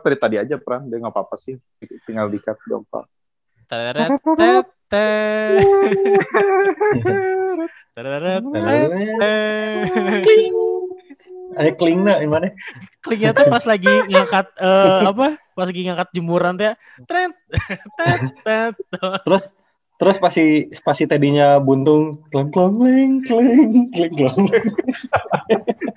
[0.00, 1.60] Dari tadi aja Pram, dia nggak apa-apa sih.
[2.08, 3.04] Tinggal dikat dong Pak.
[11.50, 12.50] Ada kling nak gimana?
[13.02, 15.26] Tuh pas lagi ngangkat eh, apa?
[15.54, 16.74] Pas lagi ngangkat jemuran teh.
[17.06, 17.30] Tet.
[19.26, 19.54] Terus
[20.00, 24.46] terus pasti pasti tadinya buntung kling kling kling kling kling.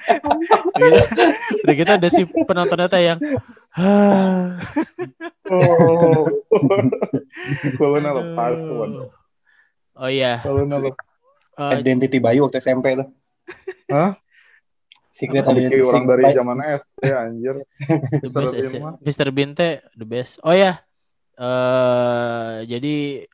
[0.03, 1.23] Gitu.
[1.63, 3.19] Udah gitu ada si penontonnya teh yang
[5.53, 6.25] Oh.
[7.77, 8.57] Kalau lepas.
[9.97, 10.41] Oh iya.
[10.41, 11.05] Kalau lepas.
[11.53, 13.07] Eh, Identity Bayu waktu SMP tuh.
[13.93, 14.17] Hah?
[15.13, 17.55] Secret Identity orang dari zaman SD anjir.
[18.25, 18.49] the Mr.
[18.49, 18.73] best.
[19.05, 19.27] Mr.
[19.29, 20.41] Bean teh the best.
[20.41, 20.81] Oh ya.
[21.33, 23.25] eh jadi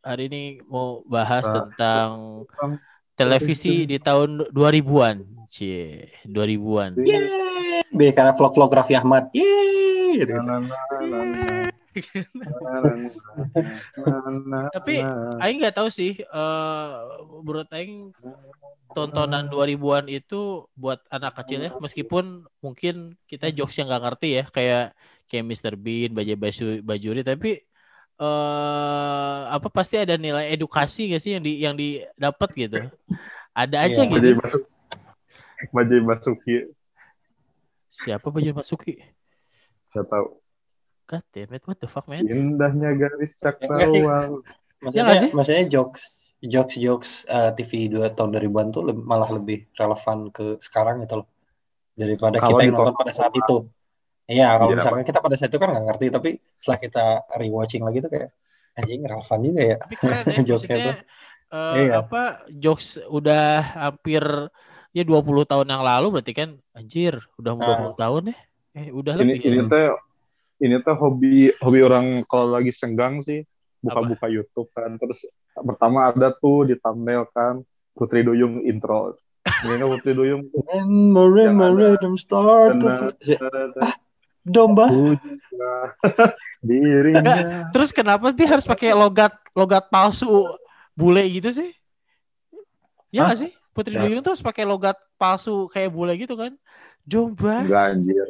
[0.00, 1.64] hari ini mau bahas Nah.
[1.68, 2.08] tentang
[2.48, 2.72] Tentang
[3.16, 5.39] televisi di tahun 2000-an.
[5.50, 6.94] Cie, 2000-an.
[7.90, 9.34] Be karena vlog-vlog Raffi Ahmad.
[9.34, 10.22] Yeay.
[14.70, 14.94] Tapi.
[15.42, 16.90] Aing nggak tahu sih eh
[17.42, 18.14] menurut Aing
[18.94, 24.44] tontonan 2000-an itu buat anak kecil ya meskipun mungkin kita jokes yang nggak ngerti ya
[24.50, 24.84] kayak
[25.30, 25.74] kayak Mr.
[25.78, 27.62] Bean, Bajai Basu, Bajuri tapi
[28.20, 32.78] eh apa pasti ada nilai edukasi gak sih yang di yang didapat gitu.
[33.50, 34.10] Ada aja Iya.
[34.14, 34.28] gitu.
[34.38, 34.60] Bajai.
[35.68, 36.56] Bajai Basuki.
[37.86, 38.96] Siapa Bajai Masuki?
[39.92, 40.40] Gak tahu.
[41.04, 42.22] God damn it, what the fuck man?
[42.24, 43.82] Indahnya garis cakrawala.
[43.90, 44.40] Ya nggak
[44.80, 45.30] Maksudnya, sih?
[45.34, 46.02] maksudnya jokes
[46.40, 51.20] jokes jokes eh, TV dua tahun 2000-an tuh lebih- malah lebih relevan ke sekarang gitu
[51.20, 51.28] loh
[51.92, 53.56] daripada Kalau kita yang nonton pada saat itu.
[54.24, 56.30] Iya, kalau Iya, misalkan kita pada saat itu kan nggak ngerti, tapi
[56.62, 57.04] setelah kita
[57.36, 58.30] rewatching lagi tuh kayak
[58.78, 59.76] anjing relevan juga ya.
[59.82, 60.96] Tapi keren ya Jokesnya maksudnya tuh.
[61.50, 61.92] eh, Iya.
[62.06, 62.22] apa
[62.54, 63.46] jokes udah
[63.82, 64.22] hampir
[64.90, 67.78] ya 20 tahun yang lalu berarti kan anjir udah mau Ah.
[67.90, 68.36] 20 tahun ya.
[68.70, 69.40] Eh udah Ini lebih.
[69.42, 69.64] ini ya.
[69.66, 69.86] teh
[70.60, 73.46] ini teh hobi hobi orang kalau lagi senggang sih
[73.80, 74.94] buka-buka YouTube kan.
[74.96, 75.24] Terus
[75.54, 79.14] pertama ada tuh di thumbnail kan Putri Duyung intro.
[79.64, 80.46] Ini Putri Duyung.
[80.70, 81.16] And
[82.16, 83.10] start Benar.
[83.16, 83.98] to-
[84.40, 84.86] domba.
[86.66, 87.68] Dirinya.
[87.72, 90.28] Terus kenapa dia harus pakai logat logat palsu
[90.92, 91.70] bule gitu sih?
[93.10, 93.52] Ya nggak sih?
[93.80, 94.04] Putri Ya.
[94.04, 96.52] Duyung tuh harus pakai logat palsu kayak bule gitu kan?
[97.08, 97.64] Jomba.
[97.64, 98.28] Enggak anjir.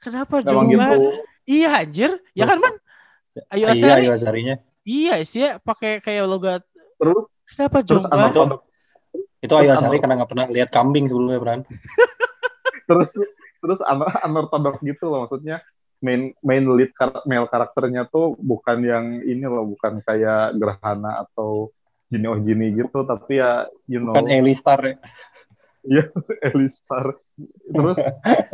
[0.00, 0.86] Kenapa Emang Jomba?
[0.96, 1.00] gitu.
[1.44, 2.10] Iya anjir.
[2.32, 2.74] Ya kan man?
[3.52, 4.02] Ayo Iya, Asari.
[4.08, 4.54] iya Azarinya.
[4.82, 6.64] Iya sih ya pakai kayak logat.
[6.96, 8.16] Terus Kenapa terus Jomba?
[8.16, 8.60] anak
[9.38, 11.60] Itu Ayu Terus Asari karena nggak pernah lihat kambing sebelumnya, Bran.
[12.88, 13.12] terus
[13.60, 13.80] terus
[14.24, 15.60] anortodok gitu loh maksudnya
[16.00, 21.68] main main lead kar- male karakternya tuh bukan yang ini loh bukan kayak gerhana atau
[22.08, 24.16] Jini oh Jini gitu tapi ya you know.
[24.16, 24.96] Kan Eli Star ya.
[26.52, 27.16] Elistar.
[27.72, 27.98] Terus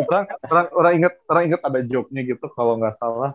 [0.07, 3.35] orang orang orang ingat orang ingat ada joke-nya gitu kalau nggak salah.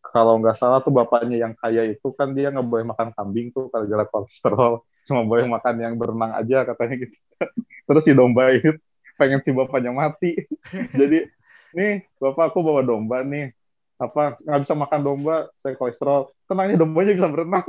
[0.00, 3.68] Kalau nggak salah tuh bapaknya yang kaya itu kan dia nggak boleh makan kambing tuh
[3.72, 4.84] gara-gara kolesterol.
[5.04, 7.16] Cuma boleh makan yang berenang aja katanya gitu.
[7.88, 8.76] Terus si domba itu
[9.16, 10.36] pengen si bapaknya mati.
[11.00, 11.28] Jadi
[11.76, 13.52] nih bapak aku bawa domba nih.
[14.00, 16.32] Apa nggak bisa makan domba saya kolesterol.
[16.48, 17.68] Tenangnya dombanya bisa berenang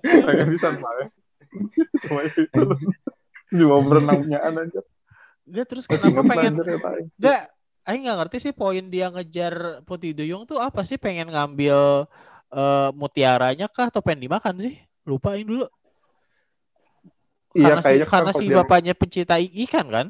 [0.00, 1.08] pengen bisa main
[2.06, 2.42] cuma itu
[3.50, 4.80] cuma berenangnya aja
[5.50, 6.54] Enggak terus kenapa pengen
[7.18, 7.42] Enggak,
[7.82, 12.06] Aing nggak ngerti sih poin dia ngejar Putri Duyung tuh apa sih pengen ngambil
[12.54, 14.78] eh, mutiaranya kah atau pengen dimakan sih?
[15.02, 15.66] Lupa Aing dulu.
[17.56, 20.06] Iya Karena si, kan karena si dia- bapaknya pencinta i- ikan kan?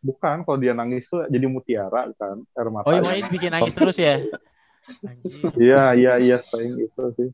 [0.00, 3.76] bukan kalau dia nangis tuh jadi mutiara kan air mata Oh iya main bikin nangis
[3.76, 4.16] terus ya.
[5.56, 7.28] Iya iya iya sayang itu sih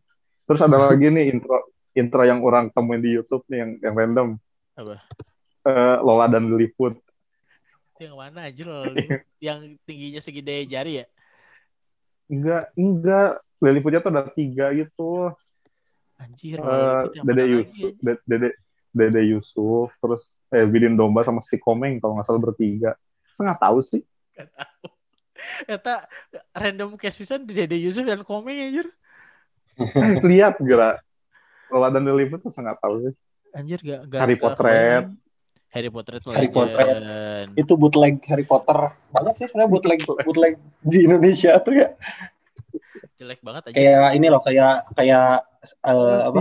[0.47, 1.57] terus ada lagi nih intro
[1.97, 4.29] intro yang orang temuin di YouTube nih yang yang random
[4.79, 4.97] Apa?
[5.67, 6.95] Eh, Lola dan Lilliput
[7.97, 8.65] Yang mana aja
[9.47, 11.07] yang tingginya segede jari ya?
[12.29, 13.31] Enggak, enggak.
[13.63, 15.33] Lilliputnya tuh ada tiga gitu.
[16.21, 17.93] Anjir, yang Dede lagi, Yusuf?
[18.01, 18.49] De- Dede,
[18.93, 22.93] Dede Yusuf, terus eh Bidin Domba sama si Komeng kalau nggak salah bertiga.
[23.37, 24.03] Saya nggak tahu sih.
[24.37, 24.96] Gak tahu.
[25.67, 26.07] Eta
[26.53, 28.87] random case bisa di Dede Yusuf dan Komeng anjir.
[29.77, 31.03] Eh, lihat gerak.
[31.67, 33.15] Kalau dan Lilliput tuh saya nggak tahu sih.
[33.57, 35.07] Anjir gak, gak Harry gak kebayang.
[35.77, 36.49] Harry Potret Harry.
[36.49, 36.97] Potret.
[37.53, 38.97] Itu bootleg Harry Potter.
[39.13, 41.89] Banyak sih sebenarnya bootleg bootleg di Indonesia tuh ya.
[43.17, 43.75] Jelek banget aja.
[43.77, 46.41] Kayak ini loh kayak kayak eh, apa?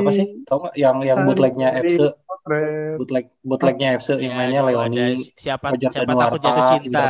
[0.00, 0.26] Apa sih?
[0.48, 2.23] Tahu nggak yang yang bootlegnya FC Potret.
[2.44, 7.02] Bootleg bootlegnya FC yang Ya, mainnya itu Leoni, siapa Fajar siapa takut jatuh cinta.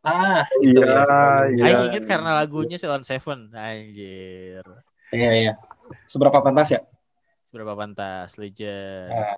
[0.00, 1.24] Ah, itu Iya, ya.
[1.52, 1.64] iya.
[1.68, 3.52] Aing inget karena lagunya Ceylon Seven.
[3.52, 4.64] Anjir.
[5.12, 5.52] Iya, iya.
[6.08, 6.80] Seberapa pantas ya?
[7.44, 9.12] Seberapa pantas legend.
[9.12, 9.36] Nah.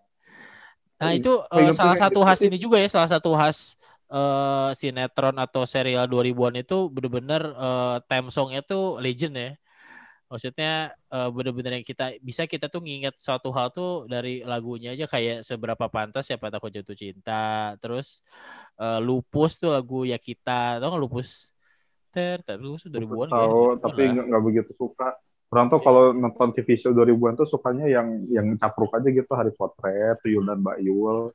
[1.02, 3.74] Nah, itu ingat salah satu khas ini juga ya, salah satu khas
[4.06, 9.50] eh, sinetron atau serial 2000-an itu bener-bener eh, theme song-nya tuh legend ya.
[10.32, 15.04] Maksudnya eh, bener-bener yang kita bisa kita tuh nginget suatu hal tuh dari lagunya aja
[15.04, 17.76] kayak seberapa pantas siapa takut jatuh cinta.
[17.84, 18.24] Terus
[18.80, 21.52] eh, Lupus tuh lagu ya kita, tau nggak Lupus?
[22.08, 23.32] Ter, tapi Lupus tuh 2000-an ya.
[23.36, 25.12] tahu, 2000-an tapi nggak begitu suka.
[25.52, 29.52] Orang tuh kalau nonton TV show 2000-an tuh sukanya yang yang capruk aja gitu, Harry
[29.52, 31.28] Potret, Tuyul dan Mbak Yul.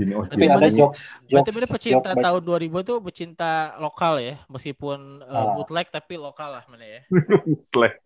[0.00, 2.96] Gini, oh, Tapi Berarti ada mana- jokes Berarti jokes bener pecinta jokes tahun 2000 tuh
[3.00, 5.52] pecinta lokal ya, meskipun eh, Ah.
[5.54, 7.00] bootleg tapi lokal lah mana ya.
[7.72, 7.94] Plek.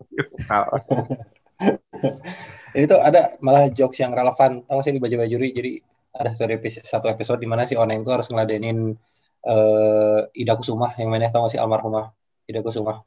[2.74, 5.70] itu ada malah jokes yang relevan tahu sih di baju bajuri jadi
[6.12, 8.92] ada satu episode, satu episode di mana si Oneng tuh harus ngeladenin
[9.40, 12.10] eh Ida Kusuma yang mainnya tahu nggak sih almarhumah
[12.44, 13.00] Ida Kusuma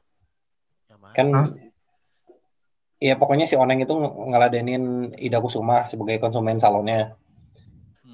[0.86, 1.12] Yang mana?
[1.12, 1.26] kan?
[2.98, 4.82] Iya pokoknya si Oneng itu ng- ngeladenin
[5.14, 7.14] Ida Kusuma sebagai konsumen salonnya.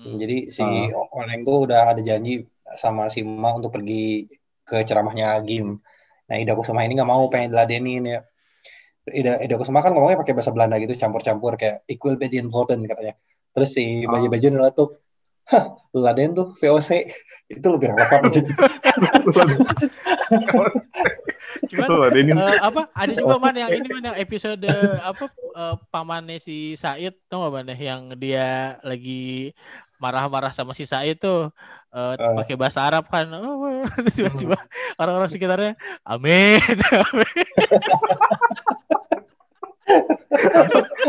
[0.04, 0.14] Hmm.
[0.14, 0.92] Jadi si Ah.
[1.16, 2.44] Oneng tuh udah ada janji
[2.76, 4.28] sama si Ma untuk pergi
[4.62, 5.80] ke ceramahnya Agim.
[6.24, 8.20] Nah Ida Kusuma ini nggak mau pengen diladenin ya.
[9.04, 13.16] Ida, Ida Kusuma kan ngomongnya pakai bahasa Belanda gitu campur-campur kayak equal bad important katanya.
[13.52, 14.10] Terus si Ah.
[14.10, 14.90] baju-baju nyeletuk,
[15.46, 16.90] hah lu laden tuh VOC
[17.54, 18.20] itu lebih relevan.
[21.64, 22.32] Cuman ada ini.
[22.32, 24.64] eh, apa ada juga man yang ini man yang episode
[25.10, 29.52] apa eh, pamannya si Said tau gak man yang dia lagi
[29.98, 31.50] marah-marah sama si Said tuh
[31.94, 32.34] eh, Eh.
[32.42, 33.86] pakai bahasa Arab kan oh,
[34.16, 34.58] tiba-tiba
[34.98, 36.60] orang-orang sekitarnya amin
[37.12, 37.46] amin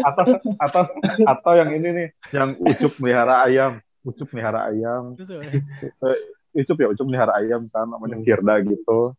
[0.05, 0.23] atau
[0.59, 0.83] atau
[1.25, 3.79] atau yang ini nih, yang Ucup melihara ayam.
[4.05, 5.15] Ucup melihara ayam.
[5.17, 5.33] Gitu.
[6.55, 8.25] Ucup ya, Ucup melihara ayam kan namanya Hmm.
[8.27, 9.15] Firda gitu.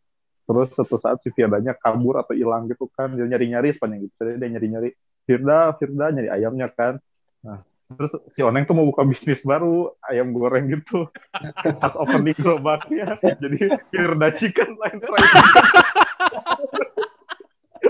[0.47, 3.11] Terus suatu saat si Firdanya kabur atau hilang gitu kan.
[3.17, 4.15] Dia nyari-nyari sepanjang gitu.
[4.23, 4.89] Jadi dia nyari-nyari
[5.27, 7.03] Firda, Firda nyari ayamnya kan.
[7.43, 11.07] Nah, terus si Oneng tuh mau buka bisnis baru, ayam goreng gitu.
[11.83, 14.99] Pas opening gerobaknya, jadi Firda chicken lain.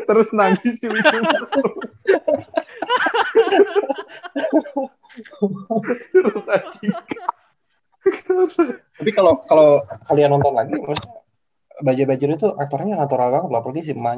[0.06, 0.86] Terus nangis si.
[6.12, 7.24] Firda chicken.
[9.00, 9.80] Tapi kalau kalau
[10.12, 11.26] kalian nonton lagi, maksudnya
[11.80, 14.16] baju baju itu aktornya natural banget loh, apalagi si Ma.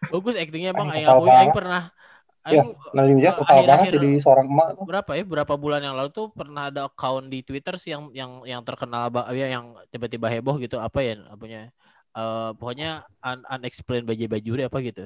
[0.00, 1.92] bagus aktingnya bang Aing Aing pernah
[2.94, 4.88] Nadine eh, Wijaya total banget akhir-akhir jadi seorang emak tuh.
[4.88, 5.22] berapa ya?
[5.32, 9.02] Berapa bulan yang lalu tuh pernah ada account di Twitter sih yang yang yang terkenal
[9.40, 11.60] ya yang tiba-tiba heboh gitu apa ya apanya
[12.16, 12.86] eh pokoknya
[13.26, 15.00] un unexplained baju bajuri apa gitu.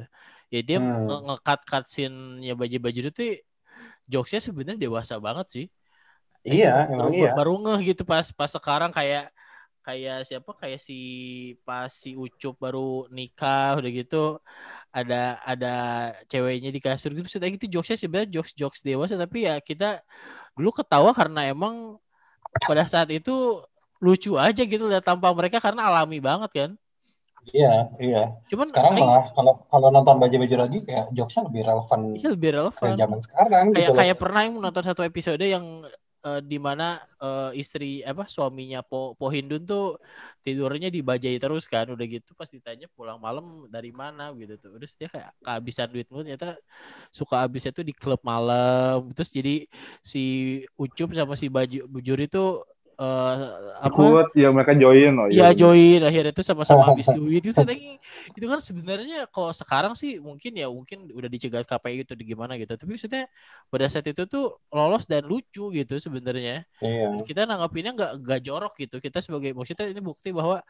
[0.55, 1.07] Ya dia Hmm.
[1.07, 3.27] nge- nge-cut cutscene-nya baju bajuri tuh
[4.13, 5.67] jokesnya sebenarnya dewasa banget sih.
[6.53, 7.31] Iya, baru, emang baru, iya.
[7.37, 9.23] baru ngeh gitu pas pas sekarang kayak
[9.87, 10.51] kayak siapa?
[10.61, 10.95] Kayak si
[11.67, 12.81] pas si Ucup baru
[13.17, 14.17] nikah udah gitu
[14.95, 15.75] ada ada
[16.31, 19.99] ceweknya di kasur gitu Maksudnya gitu jokesnya sebenarnya jokes jokes dewasa tapi ya kita
[20.55, 21.99] dulu ketawa karena emang
[22.63, 23.59] pada saat itu
[23.99, 26.71] lucu aja gitu lihat tampang mereka karena alami banget kan
[27.45, 28.23] Iya, iya.
[28.49, 32.51] cuman Sekarang malah kalau kalau nonton baju baju lagi kayak jokesnya lebih relevan iya lebih
[32.57, 33.99] relevan zaman sekarang kayak gitu loh.
[34.01, 35.85] kayak pernah yang nonton satu episode yang
[36.27, 36.85] eh, di mana
[37.23, 40.01] eh, istri apa suaminya Po Po Hindun tuh
[40.45, 41.87] tidurnya dibajai terus kan.
[41.95, 44.71] Udah gitu pas ditanya pulang malam dari mana gitu tuh.
[44.81, 46.23] Terus dia kayak kehabisan duit mulu.
[46.27, 46.57] Ternyata
[47.13, 49.13] suka habisnya tuh di klub malam.
[49.17, 49.55] Terus jadi
[50.05, 50.21] si
[50.81, 52.39] Ucup sama si Baju Bujur itu
[52.95, 53.37] eh,
[53.83, 55.13] apa Ikut, ya mereka join.
[55.19, 55.59] Oh, Iya iya.
[55.59, 57.99] join akhirnya itu sama-sama habis duit itu tadi
[58.33, 62.55] itu kan sebenarnya kalau sekarang sih mungkin ya mungkin udah dicegat KPI gitu di gimana
[62.57, 63.27] gitu tapi maksudnya
[63.69, 67.23] pada saat itu tuh lolos dan lucu gitu sebenarnya Iya.
[67.29, 70.63] kita nanggapinnya nggak nggak jorok gitu kita sebagai maksudnya ini bukti bahwa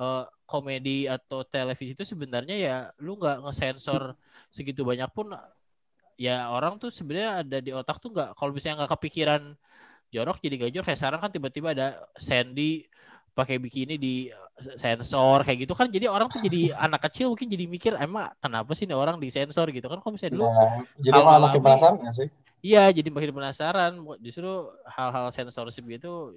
[0.00, 4.14] eh, komedi atau televisi itu sebenarnya ya lu nggak ngesensor
[4.50, 5.34] segitu banyak pun
[6.14, 9.42] ya orang tuh sebenarnya ada di otak tuh nggak kalau misalnya nggak kepikiran
[10.14, 10.86] jorok jadi gak jorok.
[10.86, 12.86] Kayak sekarang kan tiba-tiba ada Sandy
[13.34, 15.90] pakai bikini di eh, sensor kayak gitu kan.
[15.90, 19.26] Jadi orang tuh jadi anak kecil mungkin jadi mikir emang kenapa sih nih orang di
[19.28, 19.66] sensor?
[19.68, 19.98] gitu kan.
[19.98, 22.28] Kalau misalnya dulu Nah, jadi malah makin penasaran nggak sih?
[22.64, 23.92] iya jadi makin penasaran.
[24.18, 24.50] Justru
[24.86, 26.30] hal-hal sensorship gitu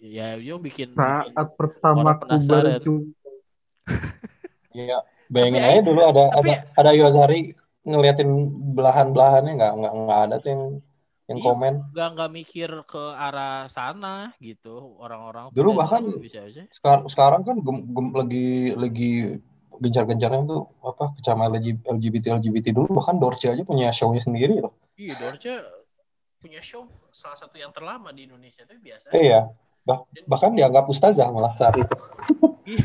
[0.00, 2.72] ya yo bikin, bikin Saat pertama orang aku penasaran.
[2.78, 3.02] berjumpa
[4.74, 4.98] Iya,
[5.28, 7.40] bayangin Tapi- aja dulu ada tapi- ada ada Yosari
[7.84, 8.30] ngeliatin
[8.72, 10.62] belahan-belahannya nggak nggak nggak ada tuh yang
[11.24, 11.46] yang Iya.
[11.46, 11.74] komen.
[11.90, 17.56] nggak nggak mikir ke arah sana gitu orang-orang Dulu bahkan bisa aja Sekarang sekarang kan
[17.58, 19.12] gem- gem- lagi lagi
[19.74, 21.50] gencar-gencarnya tuh apa kecaman
[21.82, 24.76] LGBT LGBT dulu bahkan Dorce aja punya show-nya sendiri loh.
[24.94, 25.50] iya Dorce
[26.36, 29.48] punya show salah satu yang terlama di Indonesia itu biasa iya.
[29.82, 31.96] Bah- bahkan dianggap ustazah malah saat itu.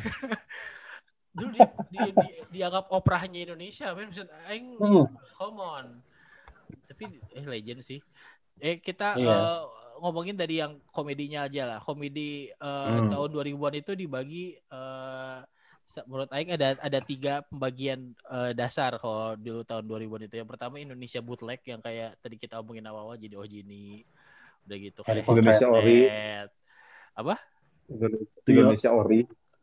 [1.30, 5.06] dulu dia, dia, dia- dianggap operanya Indonesia men maksud aing Hmm.
[5.36, 5.86] come on
[6.86, 8.02] tapi eh legend sih
[8.60, 9.36] eh kita Iya.
[9.36, 9.60] eh,
[10.00, 13.10] ngomongin dari yang komedinya aja lah komedi eh, Hmm.
[13.12, 15.38] tahun 2000-an itu dibagi eh,
[15.84, 20.50] se- menurut aing ada ada tiga pembagian eh, dasar kalau dulu tahun 2000-an itu yang
[20.50, 24.04] pertama Indonesia bootleg yang kayak tadi kita omongin awal-awal jadi oh Ojini
[24.70, 25.26] udah gitu kayak.
[25.26, 25.98] Indonesia Ori.
[26.06, 26.50] Head.
[28.48, 29.20] Indonesia Ori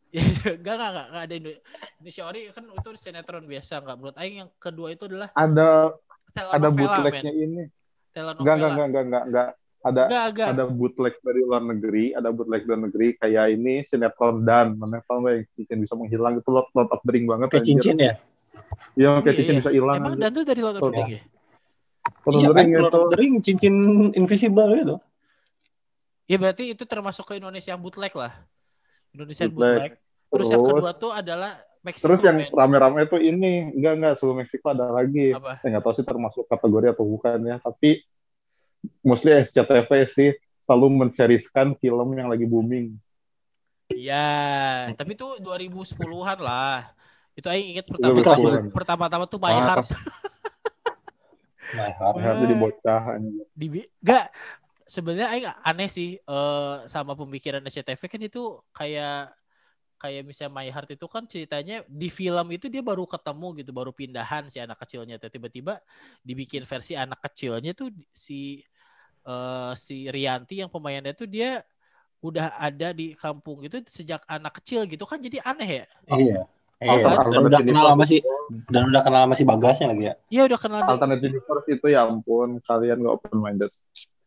[0.17, 1.61] Enggak, enggak, enggak, enggak ada Indo-
[2.01, 5.93] Indonesia Ori kan itu sinetron biasa enggak menurut aing yang kedua itu adalah ada
[6.37, 7.63] ada bootlegnya ini
[8.17, 8.41] Telenovela.
[8.41, 9.49] enggak enggak enggak enggak enggak enggak
[9.85, 10.49] ada Enggak, enggak.
[10.51, 15.21] ada bootleg dari luar negeri ada bootleg dari negeri kayak ini sinetron dan mana tau
[15.21, 18.15] nggak yang cincin bisa menghilang itu lot lot of drink banget Kayak cincin ya.
[18.95, 19.61] iya kayak Iya, cincin iya.
[19.61, 21.21] bisa hilang Emang dan tuh dari Lord of Oh, the Rings ya?
[22.25, 23.75] Lord of Iya the kan, Ring Lord itu of the Ring, cincin
[24.13, 24.97] invisible gitu.
[26.27, 28.33] Ya berarti itu termasuk ke Indonesia yang bootleg lah.
[29.13, 29.55] Indonesia Bootleg.
[29.55, 29.93] bootleg.
[30.27, 31.53] Terus, yang Terus- kedua tuh adalah
[31.87, 32.05] Meksiko.
[32.05, 35.63] terus yang rame-rame itu ini enggak enggak sebelum Meksiko ada lagi apa?
[35.63, 38.03] saya nggak tahu sih termasuk kategori atau bukan ya tapi
[39.01, 40.31] mostly SCTV sih
[40.63, 42.99] selalu menseriskan film yang lagi booming
[43.87, 44.27] Iya,
[44.99, 46.91] tapi itu 2010-an lah.
[47.39, 48.75] Itu aing 2010-an.
[48.75, 49.95] pertama-tama tuh My Ah, Heart
[51.71, 52.15] My heart.
[52.19, 53.47] Harusnya di bocah anjir.
[53.55, 53.67] di
[54.03, 54.35] enggak
[54.87, 59.31] sebenarnya aing aneh sih eh, sama pemikiran SCTV kan itu kayak
[59.97, 63.91] kayak misalnya My Heart itu kan ceritanya di film itu dia baru ketemu gitu baru
[63.97, 65.81] pindahan si anak kecilnya tuh tiba-tiba
[66.21, 68.61] dibikin versi anak kecilnya tuh si
[69.27, 71.65] eh, si Rianti yang pemainnya tuh dia
[72.21, 76.41] udah ada di kampung gitu sejak anak kecil gitu kan jadi aneh ya Iya.
[76.77, 76.93] Iya.
[76.93, 78.29] Alternate Dan udah kenal sama si itu-
[78.69, 80.15] dan udah kenal sama si Bagasnya lagi ya.
[80.29, 83.73] Iya udah kenal alternate universe itu ya ampun kalian nggak open minded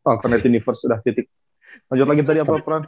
[0.02, 1.30] alternate universe sudah titik
[1.94, 2.84] lanjut lagi tadi apa Pran?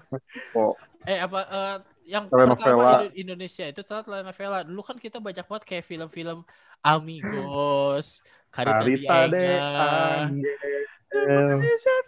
[0.57, 0.73] Oh,
[1.05, 5.85] eh apa eh, yang pertama Indo- Indonesia itu telenovela dulu kan kita banyak banget kayak
[5.85, 6.43] film-film
[6.81, 10.83] Amigos Karita, Carita de Angel.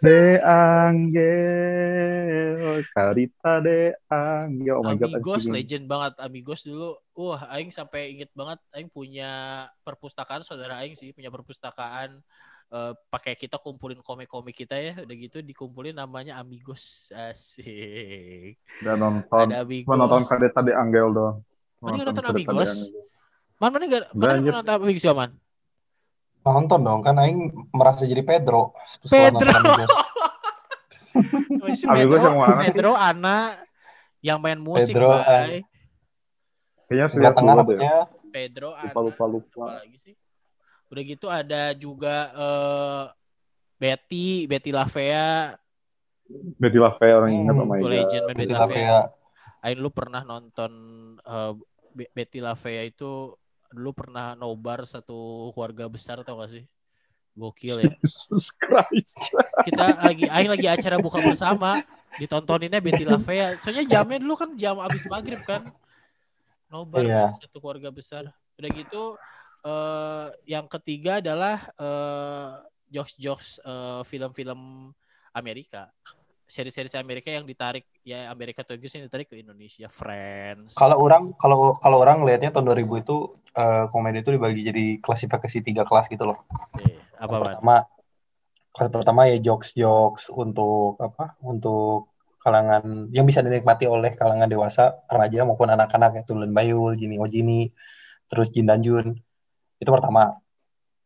[0.04, 0.40] De
[1.44, 2.84] Angel.
[2.92, 4.76] Carita de Angel.
[4.76, 5.54] Oh my god Amigos anjing.
[5.56, 6.12] legend banget.
[6.20, 12.20] Amigos dulu wah aing sampai inget banget aing punya perpustakaan saudara aing sih punya perpustakaan
[12.74, 19.46] eh, pakai kita kumpulin komik-komik kita ya udah gitu dikumpulin namanya Amigos asik dan nonton
[19.54, 21.36] ada cuma nonton Amigos Carita de Angel dong
[21.84, 22.72] Mana nonton de Amigos?
[23.60, 25.30] Man mana Udah, mana nonton Amigos ya man
[26.44, 28.76] Nonton dong, kan Aing merasa jadi Pedro.
[29.08, 29.40] Pedro.
[29.40, 29.90] nonton Amigos.
[31.88, 32.60] Amigos yang mana?
[32.68, 33.64] Pedro anak
[34.20, 35.64] yang main musik, Pedro, Bay.
[36.88, 37.64] kayaknya selihat tengah
[38.28, 40.14] Pedro lupa lupa lupa Apa lagi sih?
[40.94, 43.04] Udah gitu ada juga eh,
[43.82, 45.58] Betty, Betty Lavea,
[46.56, 48.70] Betty LaFayette orang Hmm, ingat oh my itu god legend Betty Betty Lavea.
[48.70, 48.98] Lavea.
[49.64, 50.72] Ain lu pernah nonton
[51.94, 53.34] Be- Betty Lavea itu
[53.74, 56.64] dulu pernah nobar satu keluarga besar tau gak sih?
[57.34, 57.92] Gokil ya.
[57.98, 59.34] Jesus Christ
[59.66, 61.82] Kita lagi Aing lagi acara buka bersama
[62.14, 63.58] ditontoninnya Betty Lavea.
[63.58, 65.66] Soalnya jamnya dulu kan jam abis maghrib kan.
[66.70, 67.24] Nobar Iya.
[67.42, 68.30] satu keluarga besar.
[68.54, 69.18] Udah gitu
[69.64, 72.52] eh yang ketiga adalah eh
[72.94, 74.92] jokes-jokes eh, film-film
[75.34, 75.90] Amerika.
[76.44, 79.90] Seri-seri Amerika yang ditarik ya Amerika atau Inggris yang ditarik ke Indonesia.
[79.90, 80.76] Friends.
[80.78, 83.16] Kalau orang kalau kalau orang lihatnya tahun 2000 itu
[83.56, 86.46] eh, komedi itu dibagi jadi klasifikasi tiga kelas gitu loh.
[86.78, 87.74] Eh, apa pertama
[88.74, 91.34] kelas pertama ya jokes jokes untuk apa?
[91.42, 97.16] Untuk kalangan yang bisa dinikmati oleh kalangan dewasa, remaja maupun anak-anak ya Tulen Bayul, Jini
[97.16, 97.72] Ojini,
[98.28, 99.16] terus Jin dan Jun.
[99.78, 100.38] Itu pertama.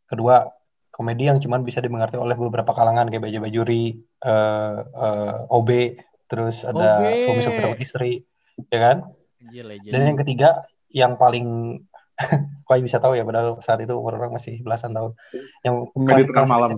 [0.05, 0.49] Kedua,
[0.89, 3.85] komedi yang cuman bisa dimengerti oleh beberapa kalangan kayak Baja Bajuri,
[4.25, 5.71] eh, eh, OB,
[6.27, 7.25] terus ada OB.
[7.25, 8.13] suami supir istri,
[8.69, 8.97] ya kan?
[9.39, 9.93] Anjir legend.
[9.93, 10.49] Dan yang ketiga,
[10.91, 11.79] yang paling
[12.67, 15.15] kau bisa tahu ya, padahal saat itu umur orang masih belasan tahun.
[15.63, 16.71] Yang komedi tengah malam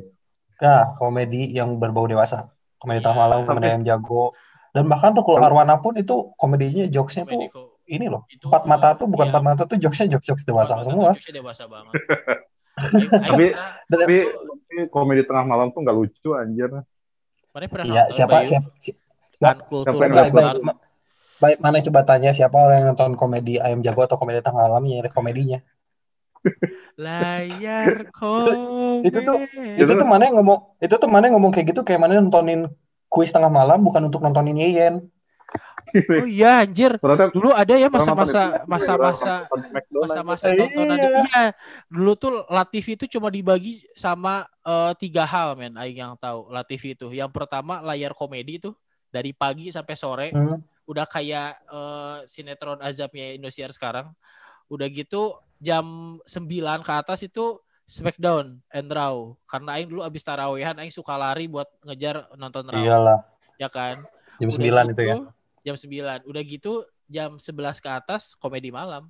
[0.61, 2.44] Nah, komedi yang berbau dewasa.
[2.76, 3.04] Komedi Iya.
[3.09, 4.37] tengah malam, komedi yang jago,
[4.70, 7.70] Dan bahkan tuh kalau Kalau- Arwana pun itu komedinya jokesnya Komedi tuh kok.
[7.90, 8.23] Ini loh.
[8.30, 9.32] Itu Empat mata tuh bukan iya.
[9.35, 11.12] empat mata tuh jokesnya jokes jokes dewasa semua.
[11.12, 11.92] jokesnya dewasa banget.
[13.26, 13.52] Tapi-
[13.90, 16.70] Dan, Tapi, tapi komedi tengah malam tuh nggak lucu anjir.
[17.50, 18.47] Mana pernah iya nonton, siapa Bayu?
[18.47, 18.97] siapa si-
[19.35, 20.59] siapa siapa yang
[21.40, 24.85] baik, mana coba tanya siapa orang yang nonton komedi Ayam Jago atau komedi tengah malam
[24.85, 25.59] nyari komedinya.
[27.00, 29.09] Layar komedi.
[29.09, 29.40] Itu tuh-
[29.76, 32.68] Itu tuh mana yang ngomong itu tuh mana yang ngomong kayak gitu kayak mana nontonin
[33.11, 35.11] kuis tengah malam bukan untuk nontonin Yeyen.
[36.23, 36.97] Oh iya anjir.
[36.99, 39.47] Ternyata Dulu ada ya masa-masa masa-masa
[39.90, 40.59] masa-masa Iya.
[40.66, 41.44] tontonan iya.
[41.90, 46.50] Dulu tuh La TV itu cuma dibagi sama eh, tiga hal men aing yang tahu.
[46.50, 48.70] La TV itu yang pertama layar komedi itu
[49.11, 50.28] dari pagi sampai sore.
[50.30, 50.59] Hmm.
[50.90, 54.11] udah kayak eh, sinetron azabnya Indosiar sekarang.
[54.66, 59.35] Udah gitu jam 9 ke atas itu Smackdown and Raw.
[59.50, 62.78] Karena aing dulu abis tarawehan aing suka lari buat ngejar nonton Raw.
[62.78, 63.18] Iyalah,
[63.59, 64.02] ya kan?
[64.38, 65.16] Jam Udah 9 itu ya.
[65.61, 66.25] Jam 9.
[66.25, 66.73] Udah gitu
[67.07, 69.09] jam 11 ke atas komedi malam.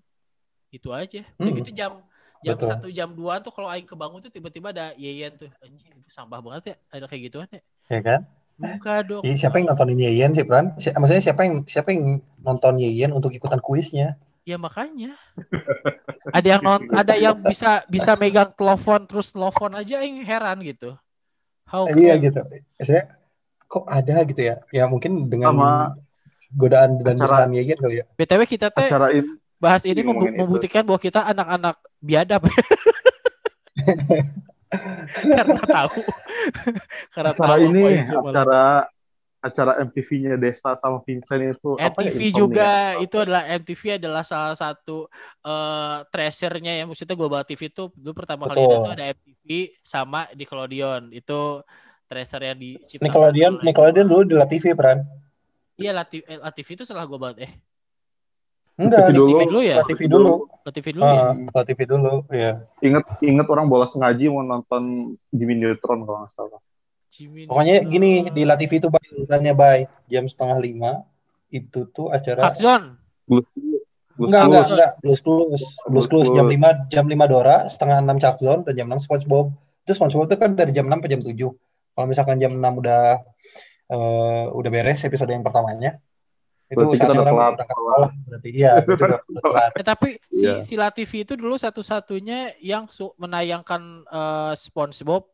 [0.71, 1.23] Itu aja.
[1.39, 1.59] Udah Hmm.
[1.63, 1.93] gitu jam
[2.41, 2.69] jam Betul.
[2.73, 5.51] 1 jam 2 tuh kalau aing kebangun tuh tiba-tiba ada Yeyen tuh.
[5.61, 6.77] Anjing itu sampah banget ya.
[6.91, 7.61] Ada kayak gituan ya.
[7.91, 8.21] Ya kan?
[8.61, 9.23] Buka dong.
[9.25, 10.77] Ih, siapa yang nontonin Yeyen sih, Pran?
[10.77, 14.21] Si- maksudnya siapa yang siapa yang nonton Yeyen untuk ikutan kuisnya?
[14.45, 15.17] Ya makanya.
[16.33, 20.97] ada yang non ada yang bisa bisa megang telepon terus telepon aja aing heran gitu.
[21.69, 22.41] How Iya gitu.
[22.81, 23.17] Saya
[23.65, 24.61] kok ada gitu ya?
[24.75, 25.71] Ya mungkin dengan Sama
[26.55, 28.05] godaan dan desahan Yeyen kali ya.
[28.19, 28.89] BTW kita teh
[29.61, 30.41] bahas ini membu- itu.
[30.41, 32.43] membuktikan bahwa kita anak-anak biadab.
[35.37, 36.01] Karena tahu.
[37.11, 38.63] Karena acara tahu ini acara
[39.41, 42.37] acara MTV-nya Desta sama Vincent itu apa ya, MTV Insomnia?
[42.37, 45.09] juga itu adalah MTV adalah salah satu
[45.41, 49.49] eh treasure-nya ya maksudnya Global TV itu dulu pertama kali itu ada MTV
[49.81, 51.65] sama Nickelodeon itu
[52.05, 54.99] treasure yang diciptakan Nickelodeon, Nickelodeon dulu di La TV, Pran.
[55.81, 57.53] Iya La TV, eh, La TV itu setelah Global eh
[58.77, 59.37] Enggak, di dulu.
[59.37, 60.33] TV dulu ya La TV dulu.
[60.65, 62.53] La TV dulu ya Ah, La TV dulu, ya.
[62.81, 64.83] Ingat ingat orang bolos ngaji mau nonton
[65.29, 66.61] Jimmy Neutron kalau nggak salah.
[67.11, 67.93] Jimmy Pokoknya Neutron.
[67.93, 70.93] gini, di La TV itu bay, urutannya bay, jam setengah lima,
[71.53, 72.53] itu tuh acara
[73.29, 73.45] Blues
[74.21, 74.91] Enggak, enggak, enggak.
[75.01, 75.63] Blues Clues.
[75.89, 76.61] Blues Clues jam Clues.
[76.89, 79.49] 5 jam 5 Dora, setengah 6 Chuck Zone dan jam 6 SpongeBob.
[79.81, 81.37] Itu SpongeBob itu kan dari jam 6 ke jam 7.
[81.97, 83.17] Kalau misalkan jam 6 udah
[83.91, 85.99] eh, udah beres episode yang pertamanya,
[86.67, 87.35] itu Berarti kita orang telat.
[87.51, 88.49] berangkat sekolah berarti.
[88.51, 88.73] Iya.
[89.75, 90.55] Eh, tapi si Iya.
[90.63, 95.27] si La TV itu dulu satu-satunya yang su- menayangkan eh, SpongeBob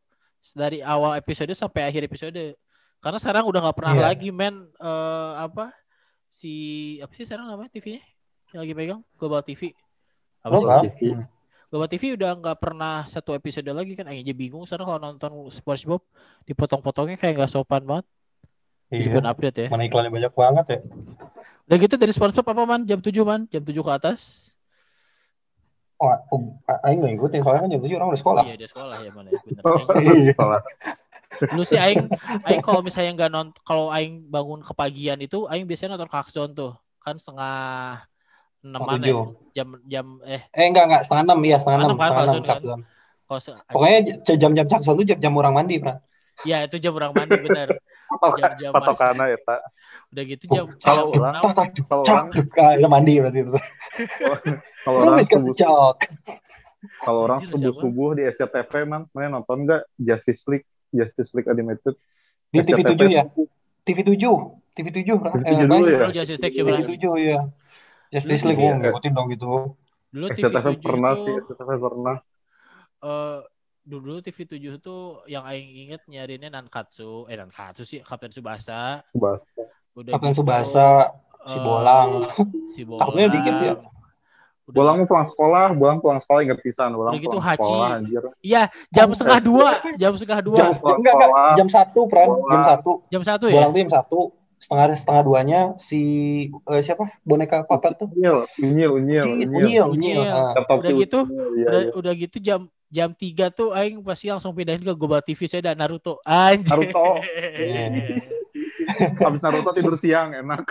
[0.55, 2.57] dari awal episode sampai akhir episode.
[2.97, 4.05] Karena sekarang udah nggak pernah Iya.
[4.07, 5.71] lagi men eh, apa
[6.27, 6.55] si
[6.99, 8.03] apa sih sekarang namanya TV-nya
[8.51, 9.71] yang lagi pegang Global TV.
[10.41, 10.57] Apa?
[10.57, 10.81] Global.
[10.89, 11.01] TV.
[11.13, 11.27] Hmm.
[11.67, 16.01] Global TV udah nggak pernah satu episode lagi kan aja bingung sekarang kalau nonton SpongeBob
[16.45, 18.07] dipotong-potongnya kayak nggak sopan banget.
[18.87, 19.31] Meskipun Iya.
[19.35, 19.69] update ya.
[19.69, 20.79] Mana iklannya banyak banget ya.
[21.67, 22.81] Udah gitu dari SpongeBob apa man?
[22.87, 24.55] Jam 7 man, jam 7 ke atas.
[25.97, 26.41] Oh, oh,
[26.85, 28.43] aing nggak ngikutin soalnya kan jam 7 orang udah sekolah.
[28.47, 29.63] Iya, dia sekolah ya mana ya bener.
[29.67, 30.33] Oh, Iya.
[30.37, 30.61] sekolah.
[31.51, 32.05] Dulu sih aing
[32.47, 36.77] aing kalau misalnya nggak nonton kalau aing bangun kepagian itu aing biasanya nonton Kakson tuh.
[37.03, 38.07] Kan setengah
[38.63, 39.11] enaman ya.
[39.11, 39.23] Tujuh.
[39.51, 42.81] Jam jam eh Eh enggak enggak setengah enam ya setengah enam Setengah enam kan, enam
[43.43, 43.99] se- Pokoknya
[44.39, 45.99] jam-jam Zone tuh jam-jam orang mandi, Pra.
[46.47, 47.69] ya itu jam orang mandi bener.
[48.39, 49.61] Jam-jam Patokannya ya, tak.
[50.15, 51.43] Udah gitu jam Kalau jam orang-.
[51.75, 52.27] Kalau orang
[52.63, 53.53] ah, itu mandi berarti itu.
[54.87, 55.55] kalau orang kan subuh
[57.03, 61.99] kalau orang subuh subuh di SCTV man, mana nonton nggak Justice League Justice League Animated
[62.55, 63.25] Di TV 7 ya?
[63.83, 64.23] TV 7.
[64.77, 65.31] TV 7, Pra.
[65.35, 65.79] TV Eh, 7 Bay.
[65.83, 65.99] dulu ya?
[65.99, 66.79] Dulu Justice League TV coba.
[66.87, 67.41] 7 ya.
[68.15, 68.75] Justice League oh, ya.
[68.79, 69.53] ngikutin dong gitu.
[70.15, 72.17] Dulu TV SCTV 7 pernah sih SCTV pernah
[73.87, 74.97] dulu TV 7 itu
[75.31, 79.07] yang aing inget nyariinnya Nankatsu, eh Nankatsu sih Kapten Subasa.
[79.15, 79.39] Udah
[80.19, 81.15] Kapten gitu, Subasa,
[81.47, 82.11] si eh, Bolang.
[82.67, 83.01] si Bolang.
[83.07, 83.75] Tahunnya dikit sih ya.
[84.67, 87.63] Udah Bolang mau pulang sekolah, Bolang pulang sekolah inget pisan, Bolang Udah gitu pulang Haji.
[87.63, 88.23] sekolah anjir.
[88.43, 90.97] Iya, jam Oh, setengah dua, jam setengah dua, Jam, Sekolah.
[90.99, 92.27] enggak, enggak, jam 1, Pran.
[92.27, 92.67] Jam Bolang.
[92.67, 93.13] 1.
[93.15, 93.55] jam satu ya.
[93.55, 94.19] Bolang tuh jam 1.
[94.57, 96.01] Setengah setengah duanya si
[96.51, 97.07] eh, siapa?
[97.23, 98.11] Boneka papat tuh.
[98.11, 99.47] Unyil, unyil, unyil, unyil.
[99.47, 100.19] Unyil, Unyil.
[100.19, 100.21] Unyil.
[100.27, 100.53] Ah.
[100.75, 101.91] Udah gitu, Unyil, iya, udah, iya.
[101.95, 105.75] udah gitu jam jam tiga tuh aing pasti langsung pindahin ke Global TV saya ada
[105.75, 106.23] Naruto.
[106.23, 106.71] Anjir.
[106.71, 107.19] Naruto.
[109.23, 110.65] Habis Naruto tidur siang enak.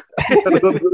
[0.48, 0.94] Naruto tidur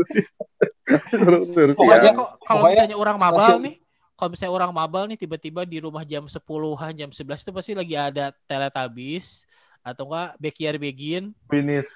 [1.78, 2.18] Pokoknya siang.
[2.18, 3.76] Kok kalau Pokoknya misalnya orang mabal nih,
[4.18, 7.96] kalau misalnya orang mabal nih tiba-tiba di rumah jam 10-an, jam 11 itu pasti lagi
[7.96, 9.46] ada Teletubbies
[9.82, 11.24] atau enggak Backyard Begin.
[11.50, 11.90] Finish,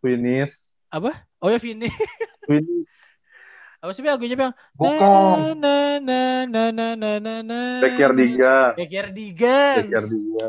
[0.00, 0.68] finish,
[1.38, 1.88] Oh ya Vini.
[2.48, 2.88] finish.
[3.78, 4.52] Apa sih lagunya Bang?
[4.74, 5.54] Bukan.
[5.54, 7.60] Na na na na na na na.
[7.78, 9.76] Backyard Diga, Backyard Digan.
[9.86, 10.46] Backyard Diga.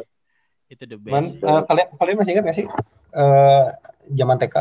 [0.66, 1.38] Itu the Man, best.
[1.40, 2.66] eh, kalian kalian masih ingat gak sih
[3.12, 3.66] eh
[4.12, 4.56] zaman TK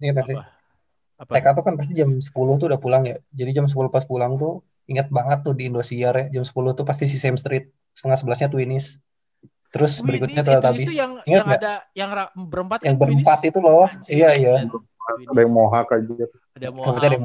[0.00, 0.36] Ingat nggak sih?
[1.16, 1.32] Apa?
[1.34, 3.20] TK tuh kan pasti jam 10 tuh udah pulang ya.
[3.30, 6.26] Jadi jam 10 pas pulang tuh ingat banget tuh di Indosiar ya.
[6.30, 7.68] Jam 10 tuh pasti si Same Street.
[7.92, 8.96] Setengah sebelasnya Twinnies.
[9.70, 10.80] Terus berikutnya Twinnies, eh, Teletubbies.
[10.80, 11.60] Twinnies tuh yang Ingat yang nggak?
[11.60, 12.10] ada yang
[12.42, 13.50] berempat Yang kan berempat Twinnies?
[13.52, 13.84] itu loh.
[13.86, 14.54] Anjir, Iya, iya.
[15.00, 16.14] Ada yang mohak aja
[16.50, 17.24] Ada Mohawk, ada yang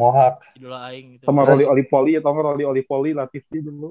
[0.55, 1.23] idola aing gitu.
[1.25, 3.89] sama Terus- Rolly Oli Poli atau nggak Rolly Oli Poli Latifi dulu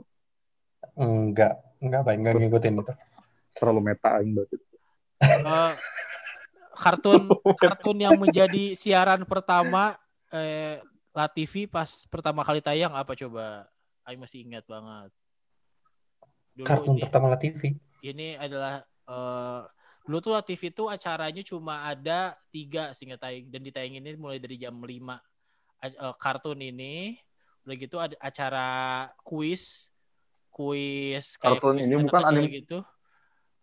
[0.94, 1.54] Enggak.
[1.78, 2.12] Enggak, Pak.
[2.14, 2.92] Enggak ngikutin itu.
[3.54, 4.56] terlalu meta aing berarti
[5.22, 5.72] Eh,
[6.74, 7.22] kartun
[7.54, 9.94] kartun yang menjadi siaran pertama
[10.28, 13.70] eh La TV pas pertama kali tayang apa coba?
[14.02, 15.14] Aing masih ingat banget.
[16.52, 17.78] Dulu Kartun ini, pertama La TV.
[18.02, 19.60] ini adalah eh
[20.04, 24.76] dulu tuh TV itu acaranya cuma ada tiga singkat Aing dan ditayanginnya mulai dari jam
[24.76, 25.16] 5
[25.80, 27.16] A- eh, kartun ini
[27.64, 28.68] udah gitu ada acara
[29.24, 29.88] kuis
[30.52, 32.78] kuis kayak Kartun kuis ini bukan anime- gitu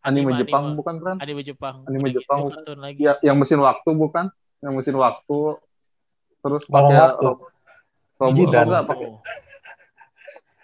[0.02, 0.78] anime, Anime, Jepang anime.
[0.82, 2.40] bukan kan anime Jepang Anime Udah Jepang.
[2.42, 4.26] gitu, kartun lagi ya yang mesin waktu bukan
[4.66, 5.40] yang mesin waktu
[6.42, 7.22] terus pakai waktu.
[7.22, 7.42] ro-
[8.18, 9.08] robot oh, enggak pakai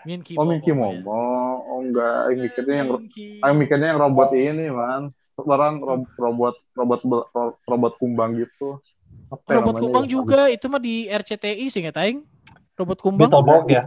[0.08, 0.74] Minky oh Momo, ya.
[0.74, 1.22] Momo
[1.62, 2.90] oh enggak Aing mikirnya yang.
[3.46, 7.02] Aing mikirnya yang robot ini man orang ro- robot robot
[7.64, 8.82] robot kumbang gitu
[9.28, 10.10] apa ya Robot namanya Kumbang ya?
[10.10, 12.24] juga itu mah di RCTI sih nggak Aing.
[12.80, 13.28] Robot Kumbang.
[13.28, 13.84] Beetleborg ya.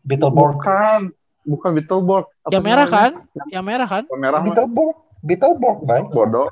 [0.00, 0.56] Beetleborg.
[0.56, 1.00] bukan
[1.44, 3.12] bukan Beetleborg Apa Yang merah kan?
[3.52, 4.02] Yang merah kan?
[4.08, 4.96] yang merah Beetleborg.
[5.18, 6.00] Beetleborg, Bay.
[6.08, 6.48] bodoh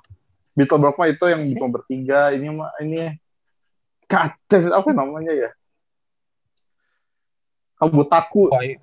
[0.53, 3.17] Beetleborg mah itu yang cuma bertiga ini mah ini
[4.05, 5.51] Kacau, apa namanya ya
[7.81, 8.79] Kabutaku Oh, iya.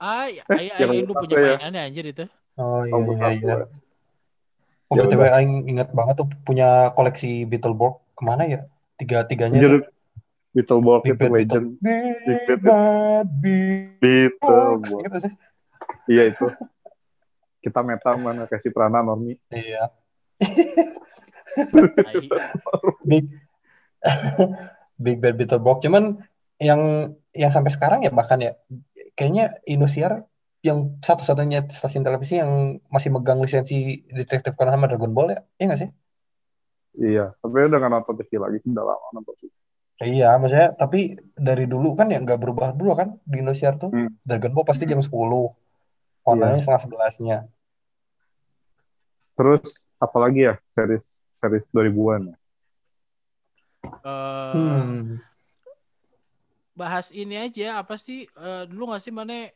[0.00, 1.60] Ah, ya, Eh, ya, punya ya?
[1.60, 2.24] mainannya anjir itu.
[2.56, 3.56] Oh iya, iya, iya.
[4.90, 8.02] Oh, Ya BTW Aing ingat banget tuh punya koleksi Beetleborg.
[8.18, 8.66] Ke mana ya?
[8.98, 9.62] Tiga-tiganya tuh.
[9.62, 9.74] Anjir,
[10.50, 14.80] Beetleborg itu Bad legend Big Bad Beetleborg.
[14.82, 15.32] Gitu sih.
[16.10, 16.46] iya itu
[17.60, 19.94] kita meta mana kasih prana normi Iya.
[23.06, 23.24] Big
[25.04, 25.78] Big Bad Beetleborg.
[25.84, 26.18] Cuman
[26.58, 28.52] yang yang sampai sekarang ya bahkan ya
[29.14, 30.26] kayaknya Indosiar
[30.60, 32.50] yang satu-satunya stasiun televisi yang
[32.88, 35.90] masih megang lisensi Detektif Conan sama Dragon Ball ya, iya nggak sih?
[37.00, 39.48] iya tapi udah nggak nonton TV lagi sudah lama nonton TV
[40.00, 43.92] Iya, maksudnya tapi dari dulu kan ya nggak berubah dulu kan di Indosiar tuh.
[43.92, 44.08] Hmm.
[44.24, 45.12] Dragon Ball pasti jam 10.
[46.24, 47.38] Conannya setengah sebelasnya.
[49.36, 52.36] terus apalagi ya series series 2000-an ya
[54.00, 55.20] Eh, Hmm.
[56.72, 59.48] bahas ini aja apa sih eh, dulu nggak sih mana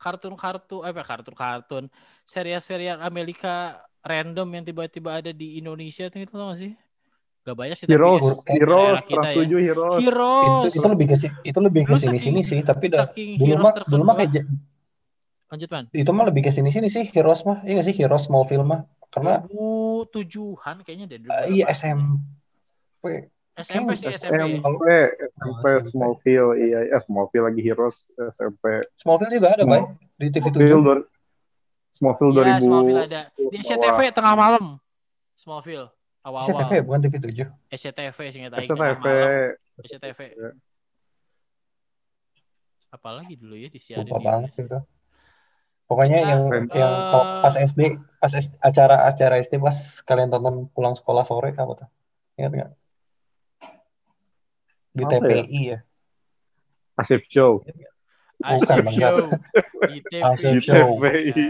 [0.00, 1.84] kartun-kartun eh apa kartun-kartun
[2.26, 6.72] serial-serial Amerika random yang tiba-tiba ada di Indonesia tuh itu tau gak sih?
[7.44, 9.44] Gak banyak sih Heroes tapi kayak Heroes kita Trans ya.
[9.44, 10.44] 7 Heroes Heroes.
[10.44, 13.06] Itu, itu lebih ke itu lebih ke Lu sini-sini saking- sih, tapi dah
[13.40, 14.32] dulu mah dulu mah kayak
[15.52, 15.84] Lanjut man.
[15.92, 17.60] itu mah lebih ke sini-sini sih Heroes mah.
[17.62, 18.80] Iya nggak sih Heroes small film mah?
[19.12, 19.44] Karena
[20.10, 21.30] tujuhan kayaknya deh dulu.
[21.30, 23.30] eh, iya SMP.
[23.54, 24.34] SMP sih SMP.
[24.34, 24.82] SMP
[25.14, 25.66] SMP SMP.
[25.86, 29.82] Smallville iya eh, Smallville lagi Heroes SMP Smallville juga ada, Bay,
[30.18, 30.82] di TV Smallville 7.
[30.82, 31.06] dua-
[31.94, 33.20] Smallville Iya, 2000 Smallville ada.
[33.38, 34.64] Di SCTV tengah malam.
[35.38, 35.86] Smallville.
[36.26, 36.42] Awal-awal.
[36.42, 37.46] SCTV bukan TV 7.
[37.70, 39.30] SCTV SCTV tengah malam.
[39.78, 40.20] SCTV.
[40.34, 40.50] Iya.
[42.90, 44.06] Apalagi dulu ya disiarin.
[44.06, 44.26] Lupa ini.
[44.26, 44.78] banget sih itu.
[45.84, 46.92] Pokoknya Kita, yang eh, yang
[47.44, 47.80] pas SD,
[48.16, 51.88] pas acara-acara SD pas kalian tonton pulang sekolah sore apa tuh?
[52.40, 52.70] Ingat nggak?
[54.94, 55.42] Di Apa ya?
[55.42, 55.78] TPI ya.
[56.94, 57.66] Asif Show
[58.36, 58.94] Bukan, Bang.
[58.94, 59.16] show.
[59.84, 60.58] Di di TV.
[60.60, 60.86] Show.
[60.96, 61.42] TPI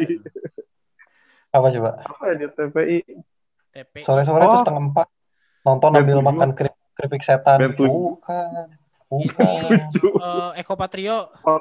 [1.51, 1.91] Apa coba?
[1.99, 2.99] apa ya di TPI
[3.71, 3.95] TP.
[4.01, 4.55] Sore-sore Oh.
[4.55, 5.09] setengah empat.
[5.63, 6.27] Nonton Band ambil tujuh.
[6.27, 7.59] makan kerip- keripik setan.
[7.71, 7.89] Tujuh.
[7.89, 8.69] Bukan.
[9.07, 9.61] Ini Bukan.
[10.19, 11.31] eh, Eko Patrio.
[11.41, 11.61] Oh,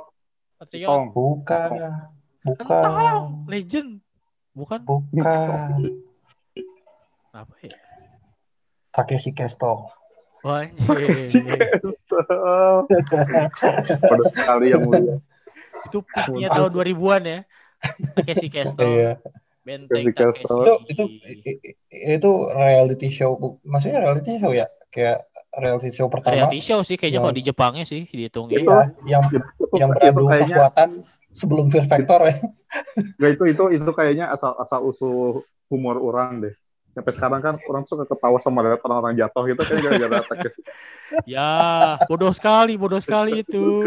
[0.57, 0.87] Patrio.
[0.87, 1.69] Tong Bukan.
[2.41, 2.65] Bukan.
[2.67, 3.47] Kentang.
[3.47, 3.89] Legend.
[4.51, 4.79] Bukan.
[4.83, 5.69] Bukan.
[7.31, 7.73] Apa ya?
[8.91, 9.89] Takeshi Kesto.
[11.15, 11.39] Si.
[11.41, 12.75] Kesel
[14.03, 15.17] pada sekali yang mulia
[15.87, 17.39] Itu peaknya tahun 2000-an ya.
[18.15, 18.83] Takeshi Kesto.
[18.83, 19.19] Iya.
[19.63, 21.03] Benteng Takeshi itu itu
[21.91, 25.23] itu reality show maksudnya reality show ya kayak
[25.55, 28.59] reality show pertama reality show sih kayaknya Yang- kalau di Jepangnya sih dihitungnya.
[28.59, 28.67] Itu.
[28.69, 30.89] iya yang itu, yang beradu kayaknya kekuatan
[31.33, 32.35] sebelum Fear Factor ya
[33.17, 36.53] nggak itu itu itu kayaknya asal asal usul humor orang deh
[36.93, 40.61] sampai sekarang kan orang suka ketawa sama lihat orang-orang jatuh gitu kan gara-gara Takeshi
[41.29, 41.49] Ya,
[42.09, 43.85] bodoh sekali, bodoh sekali itu.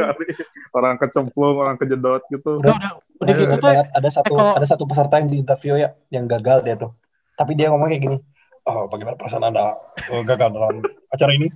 [0.71, 2.63] Orang kecemplung orang kejedot gitu.
[2.63, 3.67] Udah, udah, udah Ada- gitu tuh.
[3.67, 6.95] ada, ada satu Eko- ada satu peserta yang di interview ya yang gagal dia tuh.
[7.35, 8.19] Tapi dia ngomong kayak gini
[8.67, 9.75] oh bagaimana perasaan anda?
[10.07, 11.51] Eh, gagal dalam acara ini?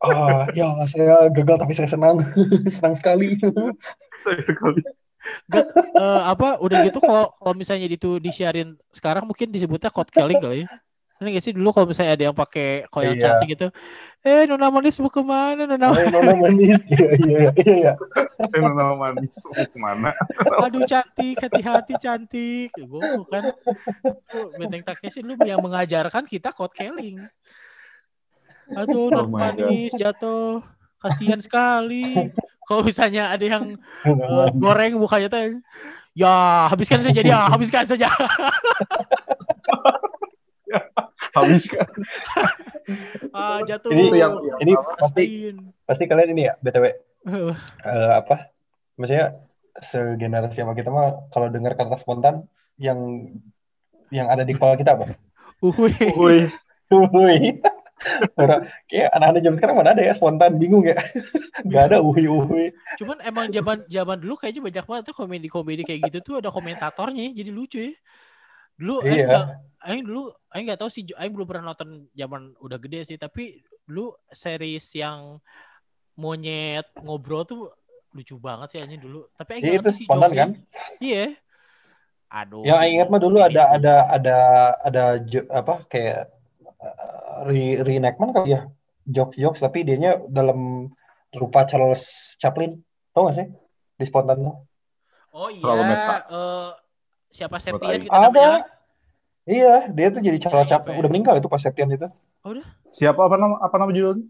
[0.00, 2.24] Ah ya saya gagal tapi saya senang.
[2.72, 3.36] Senang sekali.
[4.40, 4.80] Sekali
[5.48, 10.40] Gak, eh, apa udah gitu kalau kalau misalnya itu disiarin sekarang mungkin disebutnya code killing
[10.40, 10.68] kali ya.
[11.22, 13.22] Ini gak sih dulu kalau misalnya ada yang pakai kalau yang Iya.
[13.38, 13.66] cantik gitu,
[14.26, 15.94] eh Nona Manis mau ke mana Nona?
[15.94, 16.82] Oh, Nona manis.
[16.90, 17.92] Iya, iya, iya, iya.
[18.50, 20.10] Eh, Nona manis mau ke mana?
[20.66, 22.74] Aduh cantik, hati-hati cantik.
[22.76, 23.46] Gue bukan
[24.34, 27.22] Lu, Benteng Takeshi lu yang mengajarkan kita code calling.
[28.74, 29.54] Aduh, Oh Nona God.
[29.54, 30.73] Manis jatuh.
[31.04, 32.32] Kasihan sekali.
[32.64, 33.76] Kalau misalnya ada yang
[34.56, 35.60] goreng mukanya teh,
[36.16, 38.08] ya habiskan saja dia, habiskan saja.
[41.34, 41.86] Habis kan?
[43.32, 43.88] Ah, jatuh.
[43.88, 45.24] Ini Itu yang- ini pasti
[45.88, 48.52] pasti kalian ini ya btw eh, apa
[48.94, 49.40] maksudnya
[49.80, 52.44] segenerasi sama kita mah kalau dengar kata spontan
[52.76, 53.24] yang
[54.12, 55.16] yang ada di kepala kita apa?
[55.64, 55.96] Uhuy.
[56.12, 56.38] Woi,
[56.92, 57.64] Uhui.
[58.36, 60.96] Orang kayak anak-anak jam sekarang mana ada ya spontan bingung ya.
[61.70, 62.66] Gak ada uhui uhui.
[63.00, 67.30] Cuman emang zaman zaman dulu kayaknya banyak banget tuh komedi-komedi kayak gitu tuh ada komentatornya
[67.30, 67.94] ya, jadi lucu ya.
[68.74, 69.40] Dulu Aing Iya.
[69.86, 73.62] Aing dulu Aing nggak tahu sih Aing belum pernah nonton zaman udah gede sih tapi
[73.86, 75.38] dulu series yang
[76.18, 77.70] monyet ngobrol tuh
[78.14, 79.26] lucu banget sih Aing dulu.
[79.38, 80.50] Tapi Aing Iya, itu sih spontan kan?
[80.98, 81.38] Iya.
[82.34, 82.66] Aduh.
[82.66, 84.38] Yang Aing ingat mah dulu ada ada ada
[84.82, 85.04] ada
[85.54, 86.34] apa kayak
[87.44, 88.68] re reenactment kali ya
[89.04, 90.88] jokes jokes tapi dianya dalam
[91.30, 92.78] rupa Charles Chaplin.
[93.10, 93.46] Tau gak sih?
[93.94, 94.56] Di spontan tuh.
[95.30, 95.66] Oh iya,
[96.24, 96.70] eh,
[97.28, 98.30] siapa Septian gitu namanya?
[98.30, 98.48] Ada.
[99.44, 100.94] Iya, dia tuh jadi Charles Iya, Chaplin.
[100.94, 101.00] iya.
[101.02, 102.06] Udah meninggal itu pas Septian itu.
[102.90, 104.24] siapa apa nama apa nama judulnya?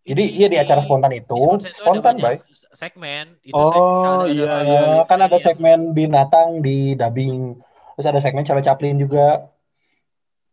[0.00, 2.36] Jadi iya di acara spontan itu di spontan spontan, Bay.
[2.72, 3.36] segmen.
[3.40, 7.56] Itu Oh, segmen, iya, ada iya, fase- Eh, kan ada yang- segmen binatang di dubbing.
[7.94, 9.48] Terus ada segmen Charles Chaplin juga.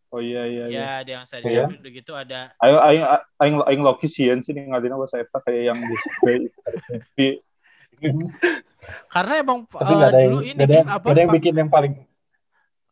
[0.08, 0.80] Oh iya iya iya.
[0.80, 1.68] Ya, ada yang saya Iya.
[1.68, 3.04] udah gitu ada Aing aing
[3.44, 5.78] aing aing Loki sieun sih ngadina bahasa eta kayak yang
[7.18, 7.36] di
[9.12, 11.20] karena emang Tapi eh, nggak ada yang dulu ini nggak ada yang, kan apa ada
[11.20, 11.92] yang bikin yang paling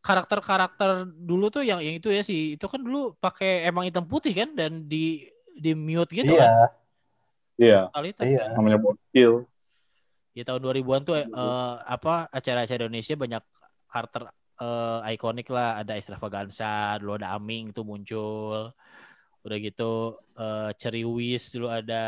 [0.04, 4.36] karakter-karakter dulu tuh yang yang itu ya sih itu kan dulu pakai emang hitam putih
[4.36, 5.26] kan dan di
[5.56, 6.70] di mute gitu iya kan
[7.56, 8.42] iya totalitas iya.
[8.44, 8.60] kan.
[8.60, 9.32] namanya bocil.
[10.36, 13.42] di tahun 2000-an tuh eh, apa acara-acara Indonesia banyak
[13.88, 14.28] karakter
[14.60, 18.72] eh, ikonik lah ada Extravaganza dulu ada Aming tuh muncul
[19.46, 22.04] udah gitu eh, Ceriwis dulu ada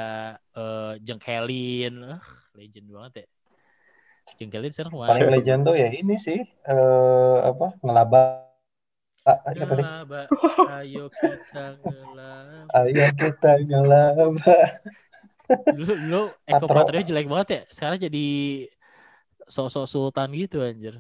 [0.57, 2.23] eh, Jengkelin Ah,
[2.57, 3.27] legend banget ya
[4.37, 5.11] Jengkelin sekarang ke mana?
[5.15, 8.49] Paling legend tuh ya ini sih eh apa ngelaba
[9.29, 9.45] Ah?
[9.53, 10.25] Ngelaba,
[10.81, 12.73] ayo kita ngelaba.
[12.81, 14.57] Ayo kita ngelaba.
[15.77, 16.65] Dulu, dulu Eko.
[16.65, 17.63] Patrio jelek banget ya.
[17.69, 18.27] Sekarang jadi
[19.45, 20.97] sosok sultan gitu anjir.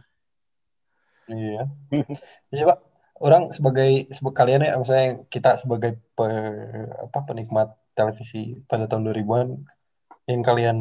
[1.28, 1.62] Iya.
[2.48, 2.78] Jadi Pak,
[3.20, 9.48] orang sebagai sebagai kalian ya, misalnya kita sebagai pe- apa penikmat televisi pada tahun 2000-an
[10.28, 10.78] yang kalian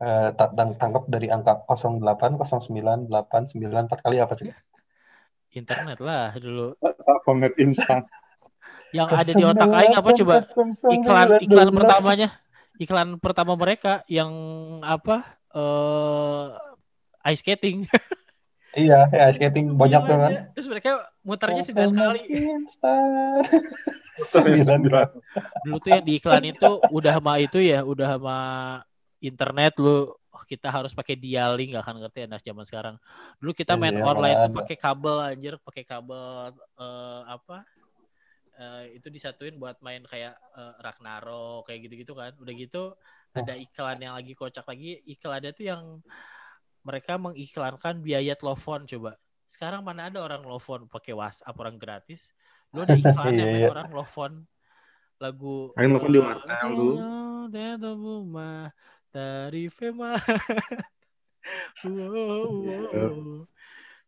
[0.00, 4.54] eh, ta- tang- tangkap dari angka 08, 09, 8, 94 kali apa coba?
[5.54, 6.74] Internet lah dulu.
[7.22, 8.02] Komet instan.
[8.94, 10.34] Yang ada di otak aing apa coba?
[10.94, 12.28] Iklan iklan pertamanya.
[12.78, 14.30] Iklan pertama mereka yang
[14.86, 15.42] apa?
[15.54, 16.46] eh
[17.34, 17.86] ice skating.
[18.74, 20.32] Iya, ya skating banyak tuh kan.
[20.54, 20.90] Terus mereka
[21.22, 22.20] muternya sembilan kali.
[22.26, 23.42] Instan.
[24.34, 25.10] Sembilan kali.
[25.66, 28.38] Dulu tuh yang di iklan itu udah sama itu ya, udah sama
[29.22, 32.96] internet lu oh, kita harus pakai dialing nggak akan ngerti anak zaman sekarang.
[33.38, 37.66] Dulu kita main Iya, online tuh pakai kabel anjir, pakai kabel eh, apa?
[38.54, 42.34] Eh, itu disatuin buat main kayak eh, Ragnarok kayak gitu-gitu kan.
[42.38, 42.94] Udah gitu
[43.34, 45.82] ada iklan yang lagi kocak lagi, iklannya tuh yang
[46.84, 49.16] mereka mengiklankan biaya telepon coba.
[49.48, 52.30] Sekarang mana ada orang telepon pakai WhatsApp orang gratis.
[52.70, 53.68] Lu ada iklan Iya, yang iya.
[53.72, 54.30] orang telepon
[55.22, 58.68] lagu Aing telepon di wartel Buma
[59.08, 60.14] dari Fema.
[61.88, 63.16] wow, wow.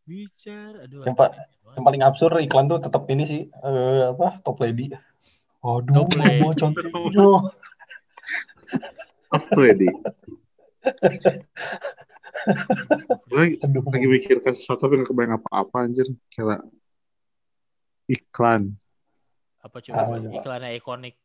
[0.06, 1.02] Bicara, aduh.
[1.02, 1.34] Yang pa-.
[1.74, 4.92] Yang paling absurd iklan tuh tetap ini sih eh, apa top lady.
[5.64, 6.46] Waduh, Top lady.
[6.54, 7.26] cantiknya.
[9.34, 9.88] Apa ya di?
[13.26, 13.82] Lagi Aduh.
[13.90, 16.62] lagi mikir ke sesuatu tapi nggak kebayang apa-apa anjir kira
[18.06, 18.74] iklan
[19.60, 20.30] Apa coba Ah, iya.
[20.38, 21.18] iklannya ikonik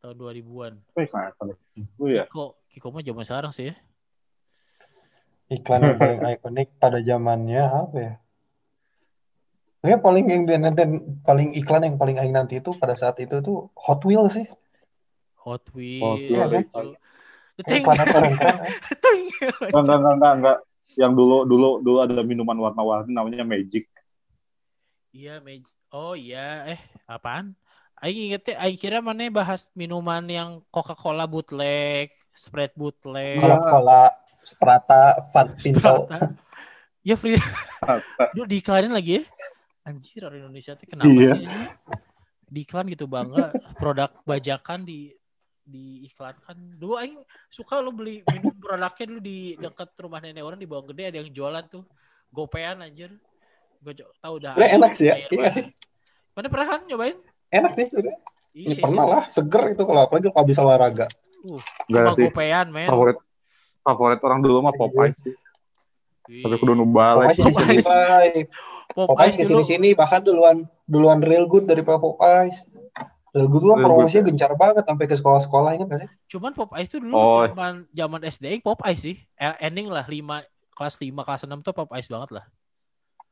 [0.00, 0.74] tahun 2000-an.
[0.80, 1.42] apa iklan apa
[1.76, 3.74] itu ya Kiko, Kiko mah zaman sekarang sih ya.
[5.48, 8.12] Iklan yang paling ikonik pada zamannya apa ya?
[9.84, 10.82] Ya paling yang nanti
[11.22, 14.46] paling iklan yang paling aing nanti itu pada saat itu tuh Hot Wheels sih.
[15.46, 16.02] Hot Wheels.
[16.02, 16.72] Hot Wheels, gitu.
[16.72, 17.07] kan?
[17.58, 17.82] Ting,
[19.74, 20.58] enggak enggak enggak enggak,
[20.94, 23.90] yang dulu dulu dulu ada minuman warna-warni namanya Magic
[25.08, 27.56] Iya, Meg- oh iya, eh apaan?
[27.98, 33.40] Aing inget ya, Aing kira mana bahas minuman yang Coca-Cola bootleg, Sprite bootleg.
[33.40, 34.12] Coca-Cola,
[34.44, 36.06] Sprata, Fat Pinto.
[36.06, 36.38] Sprata.
[37.02, 37.40] Ya free.
[38.36, 39.24] Lu diiklanin lagi ya?
[39.82, 41.32] anjir orang Indonesia tuh kenapa Iya.
[41.32, 41.58] sih ini?
[42.44, 45.12] di iklan gitu bangga produk bajakan di
[45.68, 47.20] diiklankan dulu aing
[47.52, 51.16] suka lu beli minum produknya dulu di dekat rumah nenek orang di bawah gede ada
[51.20, 51.84] yang jualan tuh
[52.32, 53.12] gopean anjir
[53.78, 55.14] gue tahu dah Sebenarnya enak sih ya.
[55.14, 55.52] Iya banget.
[55.54, 55.64] sih.
[56.34, 57.16] mana pernah kan nyobain
[57.48, 58.18] Enak sih sebenarnya.
[58.52, 61.06] iya Ini pernah lah, seger itu kalau apalagi kalau bisa olahraga.
[61.46, 62.26] uh, sama sih.
[62.28, 63.18] gopean men Favorit
[63.80, 65.34] favorit orang dulu mah Popeyes sih.
[66.28, 67.32] Tapi kudu nu balik.
[67.32, 67.86] Popeyes di sini, Popeyes.
[67.88, 68.28] Bay.
[68.88, 72.68] Popeyes Popeyes ke dulu sini-sini bahkan duluan duluan real good daripada Popeyes.
[73.34, 76.10] Good tuh promosinya gencar banget sampai ke sekolah-sekolah ingat gak sih?
[76.32, 77.44] cuman Popeyes itu dulu Oh.
[77.44, 80.40] zaman zaman SD Popeyes sih Eh, ending lah 5
[80.72, 82.46] kelas 5 kelas 6 tuh Popeyes banget lah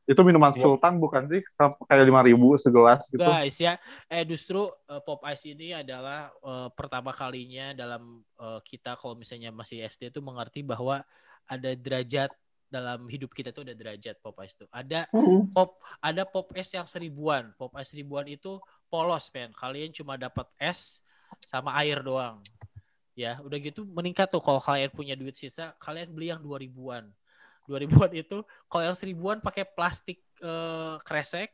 [0.07, 0.63] Itu minuman Iya.
[0.63, 1.43] sultan bukan sih?
[1.59, 3.19] Kayak lima ribu segelas gitu.
[3.19, 3.75] guys ya
[4.07, 9.83] eh justru eh, Popeyes ini adalah eh, pertama kalinya dalam eh, kita kalau misalnya masih
[9.83, 11.03] SD itu mengerti bahwa
[11.43, 12.31] ada derajat
[12.67, 15.07] dalam hidup kita tuh ada derajat Popeyes tuh ada
[15.51, 21.03] pop ada Popeyes yang seribuan Popeyes seribuan itu polos men kalian cuma dapat es
[21.43, 22.39] sama air doang.
[23.17, 27.09] Ya udah gitu meningkat tuh kalau kalian punya duit sisa kalian beli yang dua ribuan.
[27.67, 31.51] dua ribuan itu kalau yang seribuan pakai plastik eh, kresek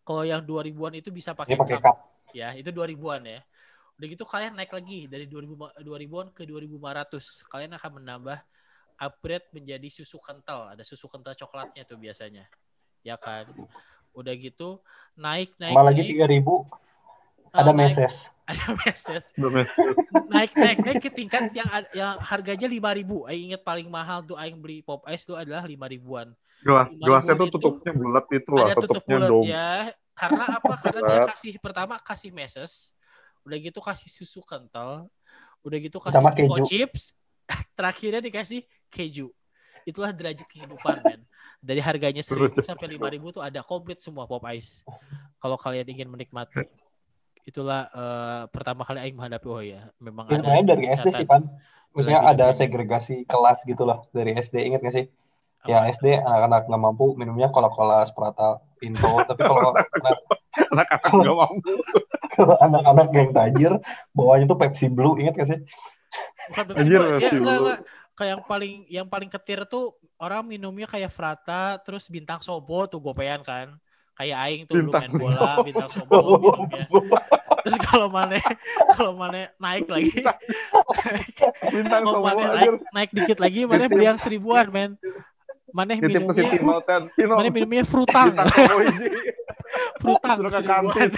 [0.00, 1.84] kalau yang dua ribuan itu bisa pakai pakai cup.
[1.84, 1.96] cup.
[2.32, 3.40] ya itu 2000-an ya.
[4.00, 8.38] Udah gitu kalian naik lagi dari 2000 ma- 2000-an ke 2500 kalian akan menambah
[8.96, 10.72] upgrade menjadi susu kental.
[10.72, 12.48] Ada susu kental coklatnya tuh biasanya.
[13.04, 13.48] Ya kan
[14.14, 14.78] udah gitu
[15.14, 16.80] naik naik Sama lagi naik, 3000
[17.50, 18.30] Ah, ada meses.
[18.46, 19.24] ada meses.
[20.30, 24.58] Naik naik naik ke tingkat yang yang harganya 5000 Aing inget paling mahal tuh aing
[24.58, 28.50] beli pop ice tuh adalah 5000-an Gelas, Lima gelasnya ribu tuh itu tutupnya bulat itu
[28.52, 29.44] lah, ada tutup tutupnya bulat dom.
[29.48, 29.70] ya.
[30.14, 30.72] Karena apa?
[30.76, 32.92] Karena dia kasih pertama kasih meses
[33.42, 35.08] udah gitu kasih susu kental
[35.64, 36.62] udah gitu kasih keju.
[36.68, 37.02] chips
[37.78, 38.60] terakhirnya dikasih
[38.92, 39.26] keju.
[39.88, 41.19] Itulah derajat kehidupan men
[41.60, 44.80] dari harganya 1000 Derajat sampai 5000 tuh ada komplit semua pop ice
[45.36, 46.64] kalau kalian ingin menikmati
[47.42, 51.26] itulah eh, pertama kali aing menghadapi oh ya memang Ya, ada sebenarnya dari SD sih.
[51.26, 51.42] Pan.
[51.90, 55.06] Maksudnya ada segregasi kelas gitu loh dari SD, ingat gak sih?
[55.66, 55.90] Ya Apa?
[55.90, 59.90] SD anak-anak nggak mampu minumnya cola-cola Sprata Pinto, tapi kalau anak-
[60.70, 61.72] Anak-anak Kalau- nggak mampu.
[62.36, 63.72] kalau anak-anak yang tajir
[64.12, 65.58] bawahnya tuh Pepsi Blue, ingat gak sih?
[66.48, 67.00] Bukan Pepsi Anjir,
[67.36, 67.76] Blue, ya.
[68.14, 73.00] Kayak yang paling yang paling ketir tuh orang minumnya kayak Frata, terus bintang sobo tuh
[73.00, 73.72] gopean kan.
[74.20, 75.64] Kayak aing tuh Bintang main bola, Sobo.
[75.64, 76.20] bintang sobo
[76.68, 77.20] minumnya.
[77.64, 78.36] Terus kalau mana
[78.92, 80.12] kalau mana naik lagi,
[81.72, 85.00] Bintang kalau mana naik naik dikit lagi, mana beli yang seribuan men.
[85.72, 86.44] Mana minumnya,
[87.16, 88.36] mana minumnya frutang,
[90.02, 90.84] frutang seribuan.
[90.92, 91.10] kantin.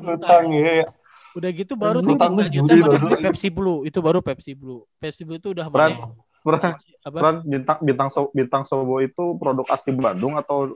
[0.00, 0.88] Utang ya.
[1.36, 4.88] Udah gitu baru Frutang selanjutnya judi mana beli Pepsi Blue, itu baru Pepsi Blue.
[4.96, 7.10] Pepsi Blue itu udah mana beran, apa?
[7.18, 10.70] beran, bintang, bintang, so, bintang Sobo itu produk asli Bandung atau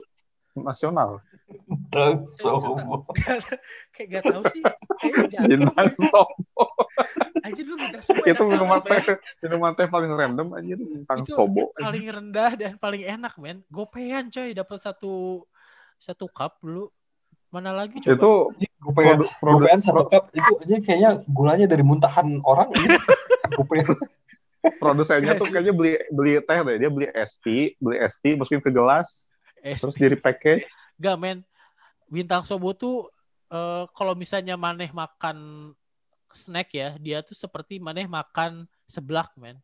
[0.51, 1.23] nasional?
[1.67, 3.07] Utang sobo.
[3.95, 4.63] kayak gak tahu sih
[5.47, 6.67] Bintang Sobo.
[7.41, 9.01] aja dulu bintang sobo itu minuman teh,
[9.43, 11.71] minuman teh paling random aja bintang Itu Sobo.
[11.79, 15.43] paling rendah dan paling enak men gopean coy dapat satu
[15.95, 16.91] satu cup dulu
[17.51, 18.31] mana lagi coba Itu
[18.81, 22.73] Gue pengen, produk, produk, pengen satu cup itu aja kayaknya gulanya dari muntahan orang.
[23.53, 23.93] Gue pengen
[24.61, 26.77] produsennya tuh kayaknya beli beli teh deh.
[26.77, 27.45] Dia beli ST
[27.81, 29.27] beli ST masukin ke gelas
[29.61, 30.65] Eh, terus di package.
[30.97, 31.45] Gak men.
[32.09, 33.09] Bintang sobo tuh
[33.49, 35.69] eh, kalau misalnya maneh makan
[36.31, 39.61] snack ya dia tuh seperti maneh makan seblak men.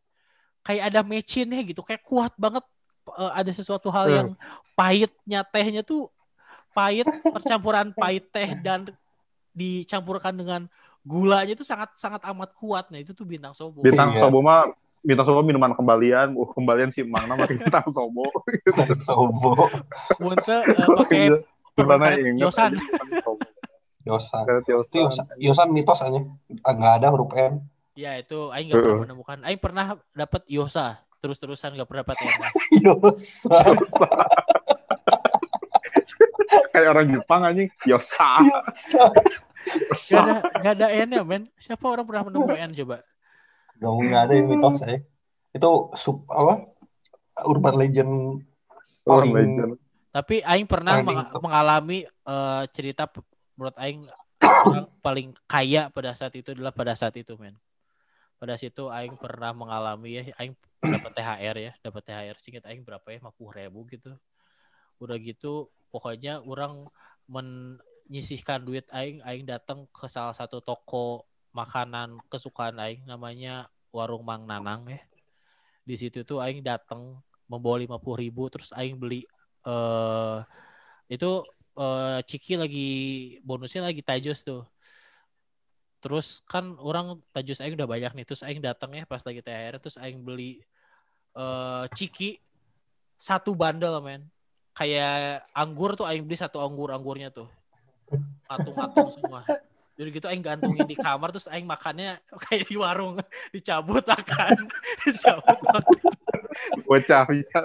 [0.62, 2.62] Kayak ada mecinnya gitu kayak kuat banget.
[3.08, 4.14] Eh, ada sesuatu hal Hmm.
[4.14, 4.28] yang
[4.78, 6.06] pahitnya tehnya tuh
[6.76, 8.86] pahit percampuran pahit teh dan
[9.50, 10.70] dicampurkan dengan
[11.02, 12.86] gulanya itu sangat sangat amat kuat.
[12.94, 13.82] Nah itu tuh bintang sobo.
[13.82, 14.22] Bintang Iya.
[14.22, 14.70] sobo mah
[15.02, 18.26] bintang sobo minuman kembalian uh kembalian si Mang nama bintang sobo
[18.66, 19.70] utang sobo.
[20.18, 21.22] Muntah eh, pakai
[21.78, 23.38] karet ingat Yosan Bintang.
[24.08, 24.42] Yosan.
[24.48, 24.88] Yosan.
[24.90, 26.20] Yosan, Yosan mitos aja.
[26.64, 27.62] Ah, Nggak ada huruf N.
[27.92, 29.84] ya itu Aing nggak pernah menemukan Aing pernah
[30.14, 32.38] dapat Yosa terus-terusan nggak pernah dapat N
[32.86, 33.74] Yosan.
[36.70, 39.12] kayak orang Jepang anjing Yosa Yosan.
[39.68, 42.96] Gak ada, gak ada N ya men siapa orang pernah menemu N coba
[43.78, 44.98] Gak nggak ada yang mitos saya.
[45.50, 46.66] Itu sub apa?
[47.46, 48.42] Urban legend
[49.06, 49.72] Urban Paling- legend
[50.08, 51.40] Tapi Aing pernah Paling meng- top.
[51.46, 53.06] mengalami eh, cerita
[53.54, 54.08] menurut Aing
[54.42, 57.54] orang paling kaya pada saat itu adalah pada saat itu men.
[58.38, 63.04] Pada situ Aing pernah mengalami ya, Aing dapat THR ya, dapat THR singkat Aing berapa
[63.04, 64.14] ya, 50 ribu gitu.
[64.98, 66.86] Udah gitu, pokoknya orang
[67.28, 74.44] menyisihkan duit Aing, Aing datang ke salah satu toko makanan kesukaan Aing, namanya Warung Mang
[74.44, 75.00] Nanang ya.
[75.84, 79.24] Di situ tuh Aing datang membawa 50 ribu, terus Aing beli
[79.66, 80.38] eh
[81.08, 81.44] Itu
[81.78, 82.88] eh, Ciki lagi
[83.44, 84.64] bonusnya lagi Tajos tuh.
[85.98, 88.26] Terus kan orang Tajos aing udah banyak nih.
[88.28, 90.62] Terus aing datang ya pas lagi THR terus aing beli
[91.34, 92.38] eh Ciki
[93.18, 94.22] satu bandel men.
[94.76, 97.50] Kayak anggur tuh aing beli satu anggur-anggurnya tuh.
[98.46, 99.42] Patung-patung semua.
[99.98, 103.18] Jadi gitu aing gantungin di kamar terus aing makannya kayak di warung
[103.50, 104.54] dicabut akan
[105.02, 106.06] dicabut makan.
[106.86, 107.58] Bocah bisa.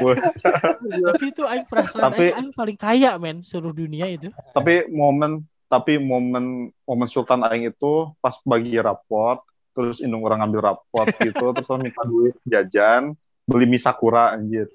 [0.00, 0.60] Bocah.
[1.12, 4.32] Tapi itu aing perasaan Tapi- aing, aing paling kaya men seluruh dunia itu.
[4.56, 10.74] tapi momen tapi momen momen Sultan Aing itu pas bagi raport terus indung orang ngambil
[10.74, 13.14] raport gitu terus orang minta duit jajan
[13.46, 14.66] beli mie sakura anjir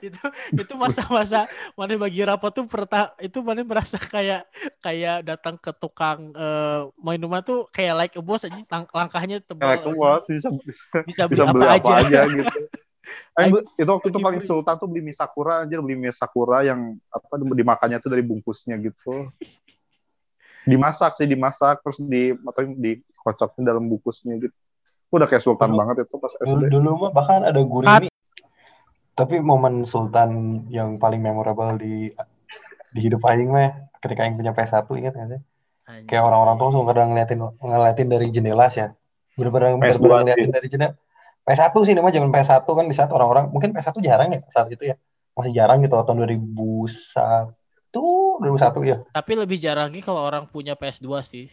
[0.00, 0.18] itu
[0.52, 1.44] itu masa-masa
[1.76, 4.48] mana bagi rapot tuh perta itu mana merasa kayak
[4.80, 8.58] kayak datang ke tukang eh, main rumah tuh kayak like a boss aja.
[8.66, 9.64] Lang- langkahnya tebal.
[9.64, 10.48] Kayak bos bisa
[11.04, 12.20] bisa beli bisa apa, beli aja, apa aja.
[12.26, 12.60] gitu.
[13.38, 14.48] Aing beli- itu waktu itu paling beli.
[14.48, 18.80] Sultan tuh beli mie sakura anjir beli mie sakura yang apa dimakannya tuh dari bungkusnya
[18.80, 19.28] gitu.
[20.64, 24.56] Dimasak sih dimasak terus di atau dikocoknya dalam bungkusnya gitu.
[25.12, 28.08] Udah kayak Sultan Dulu- banget itu pas SD dulu mah bahkan ada gurimi.
[29.14, 30.30] Tapi momen Sultan
[30.68, 32.10] yang paling memorable di
[32.90, 35.40] di hidup Aing mah ketika Aing punya PS1 ingat nggak sih?
[36.04, 38.88] Kayak orang-orang tuh langsung kadang ngeliatin ngeliatin dari jendela sih ya.
[39.34, 40.94] Bener-bener PS2 bener-bener ngeliatin dari jendela.
[41.44, 44.84] PS1 sih namanya zaman PS1 kan di saat orang-orang mungkin PS1 jarang ya saat itu
[44.84, 44.96] ya.
[45.34, 47.54] Masih jarang gitu tahun 2001
[47.94, 48.98] 2001 ya.
[49.08, 51.46] tapi lebih jarang lagi kalau orang punya PS2 sih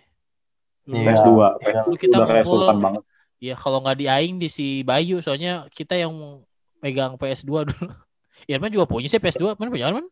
[0.82, 1.14] Dulu- Iya.
[1.14, 1.30] PS2
[1.62, 1.82] Iya.
[1.86, 3.02] dulu kita udah kayak Sultan banget
[3.38, 6.10] ya kalau nggak di aing di si Bayu soalnya kita yang
[6.82, 7.88] megang PS2 dulu.
[8.50, 10.06] Irman juga punya sih PS2 mana punya Irman?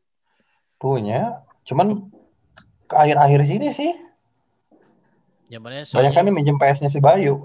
[0.78, 1.43] Punya.
[1.65, 2.07] Cuman
[2.86, 3.91] ke akhir-akhir sini sih.
[5.49, 7.41] Zamannya banyak soalnya kan yang minjem PS-nya si Bayu.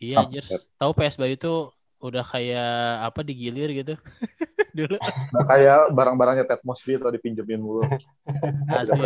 [0.00, 0.40] iya anjir.
[0.80, 3.94] Tahu PS Bayu tuh udah kayak apa digilir gitu.
[4.78, 4.94] Dulu.
[5.34, 7.84] Nah, kayak barang-barangnya Ted Mosby atau dipinjemin mulu.
[8.72, 9.04] Asli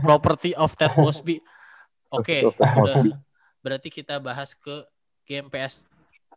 [0.00, 1.42] property of Ted Mosby.
[2.08, 3.20] Oke udah.
[3.60, 4.86] berarti kita bahas ke
[5.28, 5.84] game PS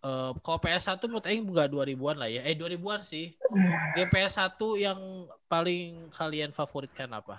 [0.01, 2.41] Eh, kalau PS1 menurut Aing enggak 2000-an lah ya.
[2.41, 3.37] Eh 2000-an sih.
[3.93, 7.37] Game PS1 yang paling kalian favoritkan apa?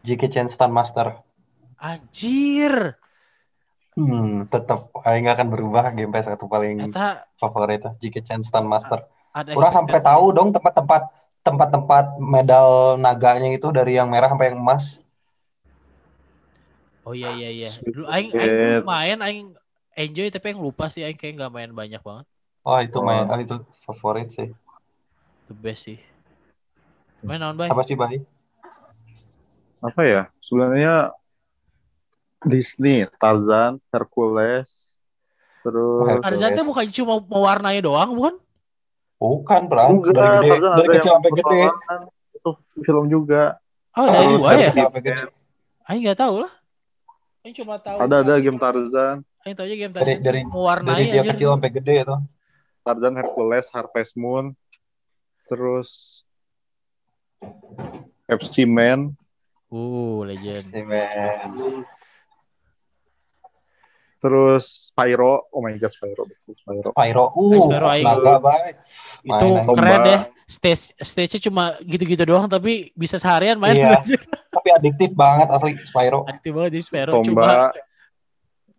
[0.00, 1.20] JK Chen Stand Master.
[1.76, 2.96] Anjir.
[3.92, 9.04] Hmm, tetap Aing nggak akan berubah game PS1 paling Ternyata favorit JK Chen Stand Master.
[9.36, 11.12] ada Kurang sampai tahu dong tempat-tempat
[11.44, 15.04] tempat-tempat medal naganya itu dari yang merah sampai yang emas.
[17.04, 17.68] Oh iya iya iya.
[17.84, 19.48] Dulu aing aing main aing
[19.94, 22.26] enjoy tapi aing lupa sih aing kayak nggak main banyak banget.
[22.60, 23.04] Oh itu Oh.
[23.04, 24.48] main oh, itu favorit sih.
[25.46, 25.98] The best sih.
[27.20, 27.68] Main naon bay?
[27.68, 28.20] Apa sih Bay?
[29.80, 31.08] apa ya sebenarnya
[32.40, 34.96] Disney Tarzan Hercules
[35.60, 36.24] terus Hercules.
[36.24, 38.34] Tarzan tuh bukan cuma mewarnai doang, bukan?
[39.16, 39.84] Bukan, Bro.
[39.90, 41.60] Enggak, Dari gede, Tarzan dari kecil yang sampai gede.
[42.30, 43.42] itu film juga
[43.92, 44.68] Oh, dari Dari ya?
[44.68, 45.22] kecil sampai gede.
[45.84, 46.52] Aing nggak tahu lah.
[47.40, 47.96] Aing cuma tahu.
[47.98, 49.16] ada ada game Tarzan
[49.46, 52.16] Aing tahu aja game Dari Tarzan dari mewarnai dari dia kecil sampai gede itu.
[52.84, 54.52] Tarzan Hercules Harvest Moon
[55.48, 56.20] terus
[58.28, 59.16] FC Man
[59.70, 60.66] Uh, legend.
[60.66, 61.86] Si men.
[64.20, 67.24] terus Spyro oh my god Spyro betul Spyro Spyro.
[67.38, 68.74] Uh, Spyro naga Bay.
[69.22, 69.72] Itu Main aja.
[69.72, 70.20] keren deh.
[70.50, 73.78] Stage stage-nya cuma gitu-gitu doang tapi bisa seharian main.
[73.78, 74.02] Iya.
[74.58, 76.26] Tapi adiktif banget asli Spyro.
[76.26, 77.22] Aktif banget di Sparrow.
[77.22, 77.46] Tomba Cuma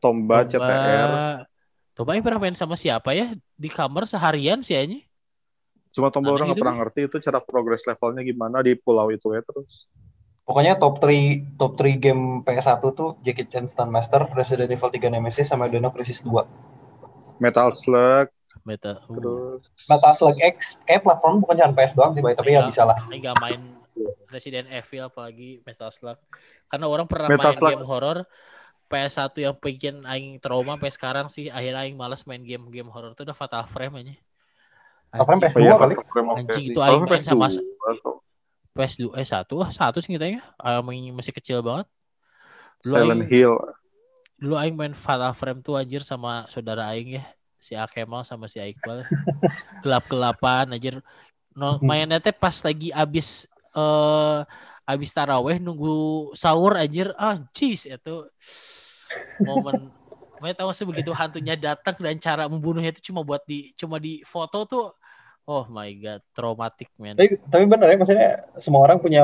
[0.02, 1.46] Tomba CTR
[1.94, 3.38] Tomba yang pernah main sama siapa ya?
[3.54, 5.00] Di kamar seharian sih aja.
[5.92, 9.36] cuma Tomba Aneh orang nggak pernah ngerti itu cara progress levelnya gimana di pulau itu
[9.36, 9.92] ya terus
[10.42, 15.14] Pokoknya top 3 top 3 game PS1 tuh Jackie Chan Stand Master, Resident Evil 3
[15.14, 17.40] Nemesis sama Dino Crisis 2.
[17.40, 18.28] Metal Slug
[18.62, 19.02] Meta.
[19.10, 19.16] Uh.
[19.18, 22.86] terus Metal Slug X kayak platform bukan cuma PS doang sih, Bay, tapi ya bisa
[22.86, 22.98] lah.
[23.10, 23.62] Aing gak main
[24.30, 26.18] Resident Evil apalagi Metal Slug.
[26.70, 27.72] Karena orang pernah Metal main Slug.
[27.78, 28.18] game horor
[28.92, 33.24] PS1 yang bikin aing trauma sampai sekarang sih akhirnya aing malas main game-game horor itu
[33.24, 34.16] udah Fatal Frame aja.
[35.16, 35.94] Fatal Frame Anjing, PS2 iya, kali.
[36.36, 37.64] Anjing, itu aing main sama- PS2,
[38.04, 38.18] tuh.
[38.72, 40.44] PS2 eh satu ah satu sih kita ya.
[40.60, 41.88] Aing masih kecil banget.
[42.84, 43.56] Dulu Silent aing, Hill
[44.42, 47.24] dulu aing main Fatal Frame tuh anjir sama saudara aing ya.
[47.62, 49.06] Si Akemal sama si Iqbal.
[49.86, 50.98] Gelap-gelapan anjir.
[51.54, 53.46] No, mainnya teh pas lagi abis
[53.78, 54.40] eh
[54.82, 57.14] abis taraweh nunggu sahur anjir.
[57.22, 58.16] Ah, jeez itu
[59.42, 59.90] momen
[60.42, 64.66] Makanya tahu sebegitu hantunya datang dan cara membunuhnya itu cuma buat di cuma di foto
[64.66, 64.90] tuh
[65.46, 67.14] oh my god traumatic man.
[67.14, 69.22] Tapi, tapi bener ya, maksudnya semua orang punya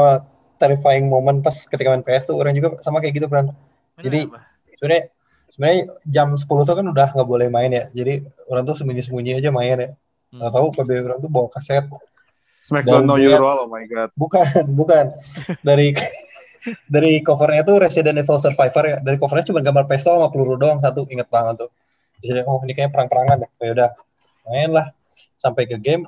[0.62, 3.50] terrifying moment pas ketika main PS tuh orang juga sama kayak gitu, Bran.
[3.98, 4.30] jadi-?
[4.78, 5.04] Sebenarnya
[5.50, 7.90] sebenarnya jam 10 tuh kan udah nggak boleh main ya.
[7.90, 9.90] Jadi orang tuh sembunyi-sembunyi aja main ya.
[10.30, 10.38] Hmm.
[10.38, 11.86] Nggak tahu KB orang tuh bawa kaset
[12.68, 14.12] Smackdown No dia- You Roll, oh my god.
[14.14, 14.44] Bukan,
[14.80, 15.06] bukan.
[15.64, 15.96] Dari
[16.86, 18.98] dari covernya tuh Resident Evil Survivor ya.
[19.04, 21.06] Dari covernya cuma gambar pistol sama peluru doang satu.
[21.08, 21.70] Ingat banget tuh.
[22.22, 23.50] Jadi oh ini kayak perang-perangan ya.
[23.62, 23.90] Ya udah,
[24.48, 24.88] main lah
[25.38, 26.08] sampai ke game.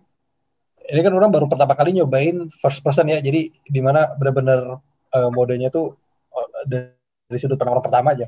[0.90, 3.22] Ini kan orang baru pertama kali nyobain first person ya.
[3.22, 4.82] Jadi di mana benar-benar
[5.14, 5.94] eh, modenya tuh
[6.34, 6.50] eh,
[7.30, 8.28] dari sudut pandang orang pertama aja.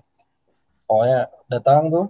[0.86, 1.20] Pokoknya
[1.50, 2.06] datang tuh.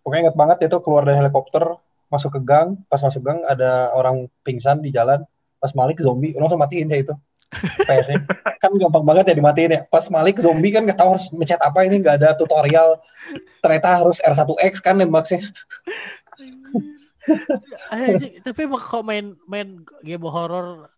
[0.00, 1.64] Pokoknya ingat banget itu keluar dari helikopter,
[2.12, 2.76] masuk ke gang.
[2.88, 5.24] Pas masuk gang ada orang pingsan di jalan.
[5.60, 7.14] Pas Malik zombie, langsung matiin ya itu.
[7.86, 8.18] PS-nya.
[8.58, 9.80] kan gampang banget ya dimatiin ya.
[9.86, 12.98] Pas Malik zombie kan nggak tahu harus mencet apa ini nggak ada tutorial.
[13.62, 15.44] Ternyata harus R1X kan nembaknya.
[18.44, 20.90] Tapi emang kalau main main game horror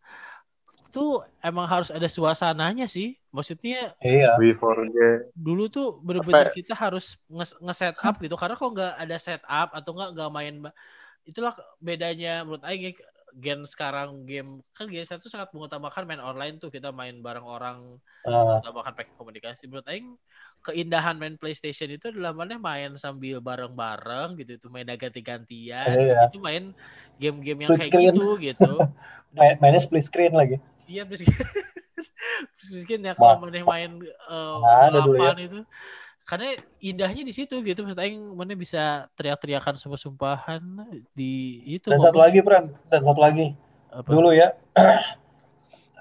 [0.91, 3.21] tuh emang harus ada suasananya sih.
[3.29, 4.33] Maksudnya Iya.
[5.37, 9.91] Dulu tuh bener-bener kita harus nge- nge-set up gitu karena kalau nggak ada setup atau
[9.93, 10.55] nggak nggak main
[11.27, 12.93] itulah bedanya menurut Aing ya,
[13.37, 18.01] gen sekarang game kan game satu sangat mengutamakan main online tuh kita main bareng orang
[18.25, 20.17] Ah, mengutamakan pakai komunikasi menurut Aing
[20.65, 26.33] keindahan main PlayStation itu adalah mana main sambil bareng-bareng gitu itu main ganti-gantian Iya.
[26.33, 26.73] itu main
[27.21, 28.09] game-game yang Split kayak screen.
[28.09, 28.73] gitu gitu
[29.37, 30.57] main- mainnya split screen lagi.
[30.89, 31.29] Iya miskin.
[32.73, 35.37] miskin ya kalau mana main uh, ada dulu ya.
[35.39, 35.61] itu.
[36.27, 37.87] Karena indahnya di situ gitu.
[37.87, 40.63] Maksud aing mana bisa teriak-teriakan sumpah-sumpahan
[41.15, 41.87] di itu.
[41.87, 42.67] Dan satu lagi, Pran.
[42.91, 43.55] Dan satu lagi.
[43.95, 44.11] Apa?
[44.11, 44.51] Dulu ya.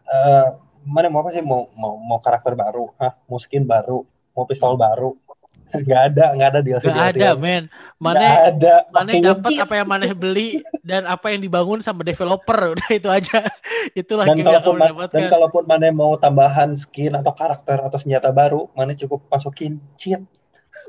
[0.06, 0.48] eh
[0.86, 3.18] mana mau apa sih mau mau mau karakter baru, Hah?
[3.26, 4.06] mau skin baru,
[4.38, 5.18] mau pistol baru.
[5.66, 6.84] Nggak ada, nggak ada DLC.
[6.86, 7.64] Gak ada men.
[7.96, 8.86] Mana ada.
[8.90, 13.44] mana dapat apa yang mana beli dan apa yang dibangun sama developer udah itu aja.
[13.92, 17.98] Itulah dan yang kalaupun kamu ma- dan kalaupun mana mau tambahan skin atau karakter atau
[17.98, 20.22] senjata baru, mana cukup masukin cheat.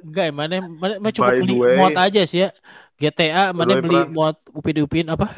[0.03, 2.51] Enggak, mana mana mana cukup By beli the way- mod aja sih ya.
[2.97, 4.11] GTA mana beli Pran.
[4.11, 5.29] mod upin-upin apa?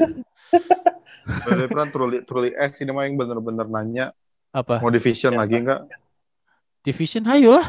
[1.29, 4.17] Berarti kan truly, truly X ini mah yang bener-bener nanya
[4.49, 4.81] Apa?
[4.81, 5.41] mau division Biasa.
[5.43, 5.81] lagi enggak?
[6.81, 7.69] Division ayolah.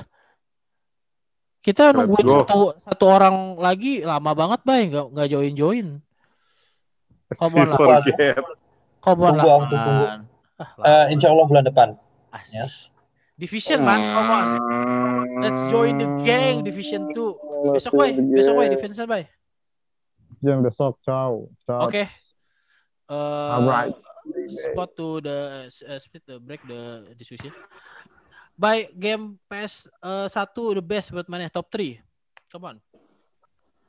[1.70, 2.34] Kita Let's nungguin go.
[2.42, 5.88] satu satu orang lagi lama banget bay nggak nggak join join.
[7.30, 7.78] Come on lah.
[7.78, 8.42] forget.
[9.00, 10.06] Come on Tunggu, tuh, tunggu.
[10.08, 10.22] man.
[10.58, 11.90] Ah, Eh, insya Allah bulan depan.
[12.34, 12.58] Asik.
[12.58, 12.74] Yes.
[13.38, 14.48] Division man, come on.
[15.40, 17.72] Let's join the gang Division 2.
[17.72, 19.24] Besok bay, besok bay Division bay.
[20.42, 21.48] Jam besok, ciao.
[21.64, 21.88] Ciao.
[21.88, 22.04] Oke.
[22.04, 23.96] Eh, Alright.
[24.50, 27.50] spot to the uh, split the break the discussion.
[28.60, 31.96] By game PS uh, 1 the best buat mana top 3.
[32.52, 32.78] Come on.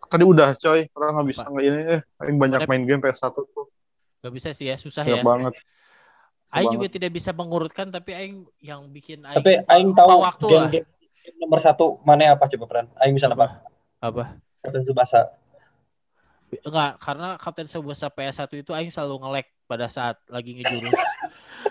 [0.06, 1.50] Tadi udah coy, orang nggak bisa Apa?
[1.50, 2.00] nggak ini eh.
[2.14, 3.66] Paling banyak main game PS1 tuh.
[4.20, 5.26] Gak bisa sih ya, susah Banyak ya.
[5.26, 5.54] banget.
[6.50, 6.74] Aing banget.
[6.76, 10.70] juga tidak bisa mengurutkan tapi aing yang bikin aing Tapi Aing tahu waktu game, lah.
[10.70, 10.86] game,
[11.22, 12.86] game nomor satu mana apa coba peran?
[13.02, 13.58] Aing bisa nebak.
[13.98, 14.38] Apa?
[14.62, 15.30] Captain Tsubasa.
[16.50, 20.90] Enggak, karena Kapten Tsubasa PS1 itu aing selalu nge-lag pada saat lagi ngejurus.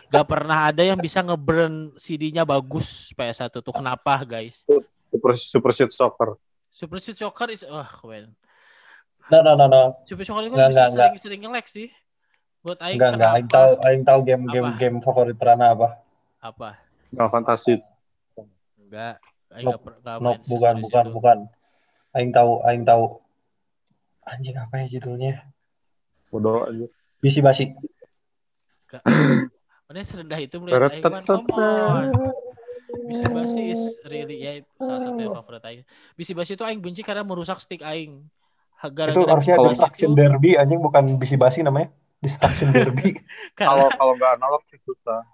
[0.09, 3.69] Gak pernah ada yang bisa nge-burn CD-nya bagus PS1 tuh.
[3.69, 4.65] Kenapa, guys?
[5.09, 6.37] Super Super Shit Soccer.
[6.69, 8.33] Super Street Soccer is wah, keren.
[9.29, 9.83] No no no no.
[10.05, 11.89] Super Soccer itu kan bisa sering-sering nge-lag sih.
[12.61, 13.31] Buat aing Enggak enggak.
[13.31, 14.77] Aing tahu Aing tahu game game Apa?
[14.77, 15.89] game favorit Prana apa?
[16.37, 16.69] Apa?
[17.09, 17.73] Nggak fantasi.
[18.77, 19.17] Enggak.
[19.49, 21.13] Aing Nope, nggak per- nggak No, main bukan bukan itu.
[21.15, 21.37] bukan.
[22.11, 23.03] Aing tahu Aing tahu.
[24.21, 25.33] Anjing apa ya judulnya?
[26.29, 26.85] Bodoh aja.
[27.17, 27.65] Bisi basi.
[29.89, 32.13] Mana serendah itu melihat aing man, come on.
[33.09, 35.81] Bisi basi is really ya salah satu yang favorit aing.
[36.13, 38.21] Bisi basi itu aing benci karena merusak stick aing.
[38.77, 41.89] Ha- Itu Gara-gara harusnya kalau- Destruction Derby anjing bukan bisi basi namanya.
[42.21, 43.17] Destruction Derby.
[43.57, 45.25] karena Kalau kalau nggak analog sih susah.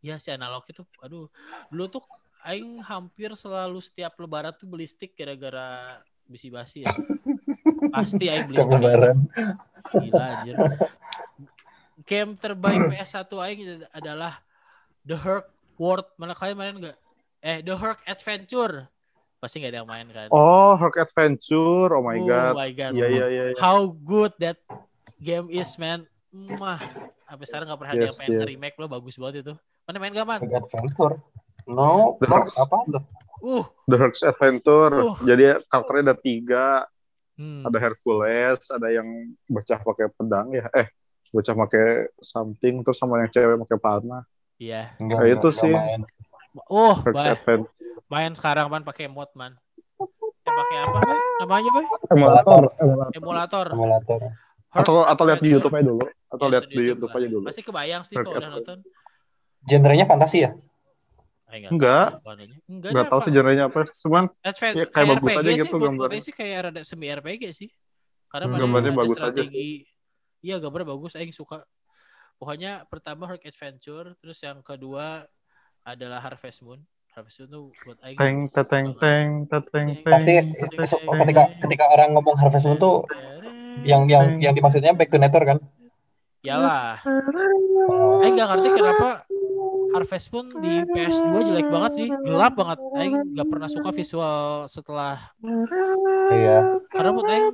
[0.00, 1.30] ya si analog itu aduh
[1.68, 2.02] dulu tuh
[2.42, 6.90] aing hampir selalu setiap lebaran tuh beli stick gara-gara bisi basi ya.
[7.94, 8.72] Pasti aing beli stick.
[8.72, 9.16] lebaran.
[9.92, 10.56] Gila anjir.
[12.02, 14.40] Game terbaik PS1 aing adalah
[15.02, 15.46] The Herc
[15.76, 16.06] World.
[16.16, 16.98] Mana kalian main enggak?
[17.38, 18.86] Eh, The Herc Adventure.
[19.36, 20.28] Pasti nggak ada yang main kan?
[20.30, 21.90] Oh, Herc Adventure.
[21.90, 22.54] Oh my Oh god.
[22.54, 22.92] my god.
[22.94, 23.44] Iya iya iya.
[23.50, 23.58] iya.
[23.58, 24.58] How good that
[25.18, 26.06] game is, man.
[26.30, 26.78] Mah.
[27.26, 28.40] Sampai sekarang nggak pernah ada yang Yes, pengen yes.
[28.44, 29.54] nge-remake lo bagus banget itu.
[29.82, 30.38] Mana main gak, man?
[30.40, 31.14] Adventure.
[31.64, 32.46] No, The Herc.
[32.54, 33.04] apa tuh?
[33.42, 33.64] Uh.
[33.84, 34.92] The Herc Adventure.
[35.02, 35.16] Uh.
[35.22, 36.66] Jadi karakternya ada tiga.
[37.32, 37.64] Hmm.
[37.64, 39.08] Ada Hercules, ada yang
[39.48, 40.68] bocah pakai pedang ya.
[40.70, 40.86] Eh,
[41.32, 41.86] bocah pakai
[42.20, 44.22] something terus sama yang cewek pakai panah.
[44.56, 44.92] Iya.
[44.96, 45.72] Enggak, Kayak enggak, itu enggak sih.
[45.72, 46.00] main.
[46.68, 46.94] Oh.
[47.00, 47.72] Adventure.
[48.06, 49.56] main sekarang man pakai mod man.
[50.42, 51.18] Eh pakai apa, bay?
[51.40, 51.86] Namanya, bay?
[52.10, 52.62] Emulator.
[53.10, 53.66] Emulator.
[53.68, 54.20] Emulator.
[54.68, 55.48] Atau atau lihat di.
[55.50, 56.04] YouTube aja dulu.
[56.28, 57.44] Atau Ya, lihat di YouTube aja dulu.
[57.44, 58.78] Pasti kebayang sih kalau udah nonton.
[59.62, 60.50] Genrenya fantasi ya?
[61.48, 62.20] Enggak.
[62.66, 62.92] Enggak.
[62.92, 63.84] Nggak tahu sih genrenya apa.
[63.86, 66.08] Cuman Advent, Ya, kayak bagus RPG aja sih, gitu gambarnya.
[66.10, 67.68] potensi kayak rada semi RPG sih.
[68.26, 69.84] Karena Hmm, gambarnya bagus aja strategi.
[70.42, 71.62] Iya, gambarnya bagus, aing suka.
[72.42, 75.22] pokoknya pertama Herc Adventure, terus yang kedua
[75.86, 76.82] adalah Harvest Moon.
[77.14, 79.86] Harvest Moon tuh buat aing Teng teng teteng teng.
[80.02, 80.32] Pasti
[81.22, 83.06] ketika ketika orang ngomong Harvest Moon tuh
[83.86, 85.58] yang yang yang dimaksudnya Back to Nature kan?
[86.42, 86.98] Yalah.
[88.26, 89.08] Aing gak ngerti kenapa
[89.92, 92.78] Harvest Moon di PS2 jelek banget sih, gelap banget.
[92.94, 95.32] Aing gak pernah suka visual setelah
[96.28, 96.80] Iya.
[96.88, 97.48] karena menurut Aing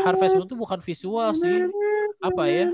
[0.00, 1.64] Harvest Moon tuh bukan visual sih,
[2.18, 2.68] apa ya?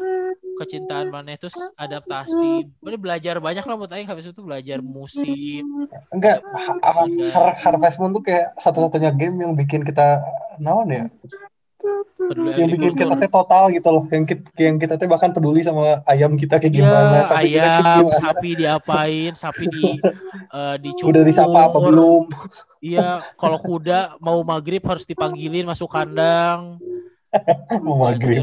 [0.57, 2.67] Kecintaan mana terus adaptasi.
[2.81, 5.63] Mana belajar banyak lah menurut Aing Harvest Moon tuh belajar musim.
[6.09, 10.19] Enggak, Ha- Ha- Har- Harvest Moon tuh kayak satu-satunya game yang bikin kita
[10.59, 11.05] naon ya?
[11.77, 14.05] Peduli Yang bikin kita teh total gitu loh.
[14.09, 17.69] Yang kita, yang kita teh bahkan peduli sama ayam kita kayak gimana, Ya, sapi kita
[17.69, 18.17] ayam, gimana.
[18.17, 19.85] sapi diapain, sapi di
[20.57, 21.13] eh, dicukur.
[21.13, 22.23] Udah disapa apa belum?
[22.81, 26.81] Iya, kalau kuda mau maghrib harus dipanggilin masuk kandang.
[27.85, 28.41] Mau maghrib.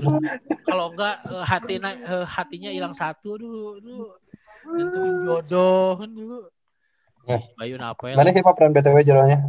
[0.69, 4.13] Kalau enggak eh, hati eh, hatinya hilang satu dulu, dulu
[4.77, 6.39] nentuin jodoh kan dulu.
[7.25, 7.41] Eh.
[7.57, 8.15] Bayu apa ya?
[8.19, 9.39] Mana siapa peran BTW jeronya?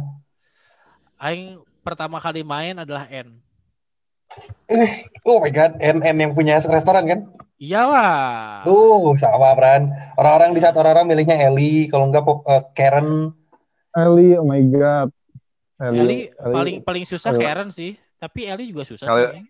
[1.19, 3.37] Aing pertama kali main adalah N.
[5.25, 7.19] Oh my god, NN yang punya restoran kan?
[7.55, 8.67] Iyalah.
[8.67, 9.95] Uh, sama peran.
[10.19, 13.31] Orang-orang di saat orang-orang milihnya Ellie, kalau enggak pop- eh, Karen.
[13.95, 15.09] Eli, oh my god.
[15.79, 17.43] Eli paling paling susah Eli.
[17.47, 19.43] Karen sih, tapi Eli juga susah Eli- sih.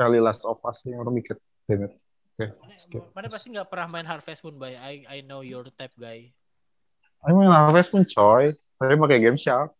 [0.00, 1.36] Eli Last of Us yang orang mikir.
[1.68, 1.92] Damn it.
[2.40, 3.04] Oke, skip.
[3.12, 4.74] Mana pasti nggak pernah main Harvest Moon, bay.
[4.80, 6.32] I I know your type guy.
[7.28, 8.56] Aku main Harvest Moon coy.
[8.80, 9.76] Tapi pakai Game Shark.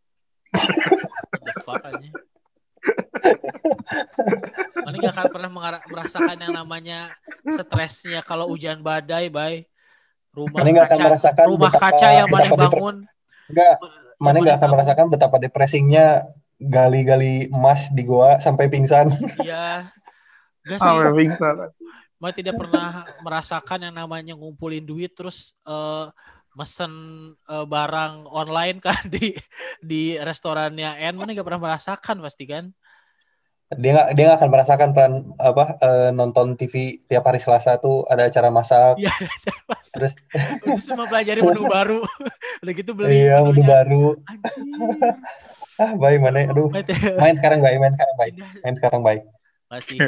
[0.52, 2.08] What the fuck aja.
[4.82, 5.50] Mana gak akan pernah
[5.86, 7.14] merasakan yang namanya
[7.46, 9.66] stresnya kalau hujan badai, bay.
[10.32, 12.96] Rumah Mana nggak akan kaca, merasakan rumah betapa- kaca yang mana bangun.
[13.52, 13.74] Enggak,
[14.16, 16.06] mana nggak akan merasakan betapa depressingnya
[16.56, 19.12] gali-gali emas di goa sampai pingsan.
[19.44, 19.92] Iya.
[20.62, 21.54] Gak sih, Sampai pingsan.
[22.16, 26.06] Mana tidak pernah merasakan yang namanya ngumpulin duit terus eh,
[26.56, 26.92] mesen
[27.36, 29.36] eh, barang online kan di
[29.84, 31.18] di restorannya N.
[31.20, 32.72] Mana gak pernah merasakan pasti kan?
[33.72, 38.04] Dia nggak dia nggak akan merasakan peran apa eh, nonton TV tiap hari Selasa tuh
[38.08, 39.00] ada acara masak.
[39.00, 39.12] Iya,
[39.92, 40.12] Terus
[40.62, 42.00] terus cuma pelajari menu baru.
[42.62, 44.04] Udah gitu beli iya menu baru.
[45.80, 46.52] Ah, baik mana?
[46.52, 49.22] Aduh, Mate- main sekarang baik, main sekarang baik, main sekarang baik.
[49.72, 49.98] Masih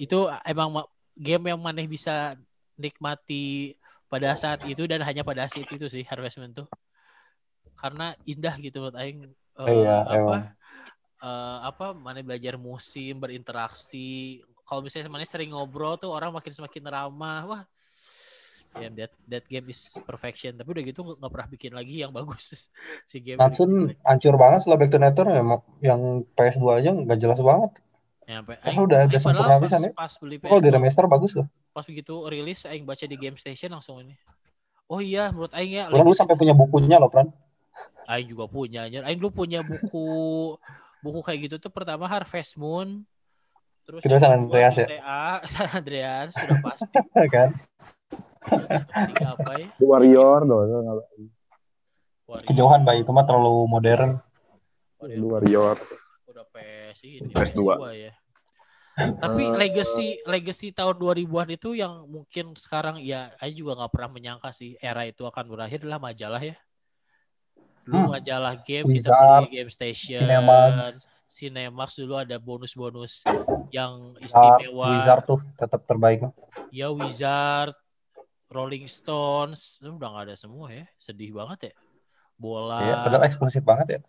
[0.00, 0.18] itu
[0.48, 2.32] emang ma- game yang maneh bisa
[2.80, 3.76] nikmati
[4.08, 6.66] pada saat itu dan hanya pada saat itu sih Harvest Moon tuh.
[7.76, 10.42] Karena indah gitu menurut aing eh, Iya, apa emang.
[11.18, 16.82] Eh, apa mana belajar musim berinteraksi kalau misalnya mana sering ngobrol tuh orang makin semakin
[16.84, 17.62] ramah wah
[18.76, 22.68] ya that that game is perfection tapi udah gitu nggak pernah bikin lagi yang bagus
[23.10, 25.48] si game Natsun hancur banget setelah Back to Nature yang,
[25.80, 26.00] yang
[26.30, 27.72] PS2 aja nggak jelas banget.
[28.26, 29.92] Ya, Padahal aing- udah- udah sempurna padahal pisan pas, ya.
[29.94, 31.46] pas beli Kalau di PS2 remaster bagus loh.
[31.70, 34.12] pas begitu rilis aing baca di Game Station langsung ini.
[34.86, 37.30] Oh iya, menurut aing ya Orang dulu Legacy- sampai punya bukunya loh, Pran.
[38.04, 39.00] aing juga punya anjir.
[39.00, 40.04] Aing dulu punya buku
[41.06, 43.06] buku kayak gitu tuh pertama Harvest Moon.
[43.86, 44.86] Terus Kedua San Andreas ya?
[45.54, 46.98] San Andreas sudah pasti.
[47.34, 47.48] kan?
[48.42, 49.68] Ketiga apa ya?
[49.78, 50.66] The Warrior dong.
[52.26, 52.46] Warrior.
[52.50, 54.18] Kejauhan bayi itu mah terlalu modern.
[54.98, 55.78] The Warrior.
[56.26, 57.62] udah PS ini PS2.
[57.94, 58.12] ya.
[58.96, 64.10] Tapi Eh, legacy legacy tahun 2000-an itu yang mungkin sekarang ya Aing juga nggak pernah
[64.10, 66.56] menyangka sih era itu akan berakhir adalah majalah ya.
[67.86, 68.10] Dulu Hmm.
[68.12, 73.22] majalah game kita Wizard, beli Game Station, Cinemax, Cinemax dulu ada bonus-bonus
[73.70, 74.90] yang istimewa.
[74.92, 76.26] Wizard tuh tetap terbaik.
[76.68, 77.78] Ya Wizard,
[78.46, 80.86] Rolling Stones, itu udah nggak ada semua ya.
[80.98, 81.74] Sedih banget ya.
[82.34, 82.82] Bola.
[82.82, 84.00] Iya, padahal eksklusif banget ya.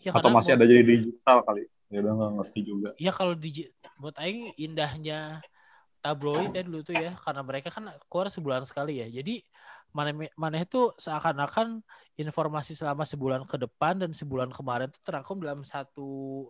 [0.00, 1.70] Ya, Atau masih ada jadi digital kali.
[1.90, 2.88] Ya udah nggak ngerti juga.
[2.96, 3.66] ya kalau di
[3.98, 5.42] buat aing indahnya
[6.00, 9.44] tabloid ya dulu tuh ya karena mereka kan keluar sebulan sekali ya jadi
[9.90, 11.82] mana mana itu seakan-akan
[12.14, 16.46] informasi selama sebulan ke depan dan sebulan kemarin tuh terangkum dalam satu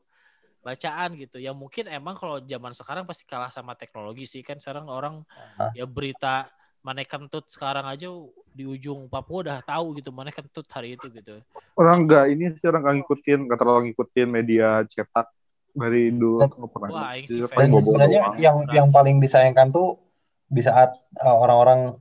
[0.60, 1.40] bacaan gitu.
[1.40, 4.44] Yang mungkin emang kalau zaman sekarang pasti kalah sama teknologi sih.
[4.44, 5.24] Kan sekarang orang
[5.56, 5.72] Ah.
[5.72, 6.48] ya berita
[6.80, 8.08] mana kentut sekarang aja
[8.50, 11.40] di ujung Papua udah tahu gitu mana kentut hari itu gitu.
[11.76, 15.28] Orang nggak ini sih orang nggak ngikutin, nggak terlalu ngikutin media cetak
[15.76, 16.44] dari dulu.
[16.44, 16.88] Tuh nggak pernah.
[16.92, 20.00] Wah, sih Dan sebenarnya yang yang paling disayangkan tuh
[20.50, 20.90] di saat
[21.22, 21.94] uh, orang-orang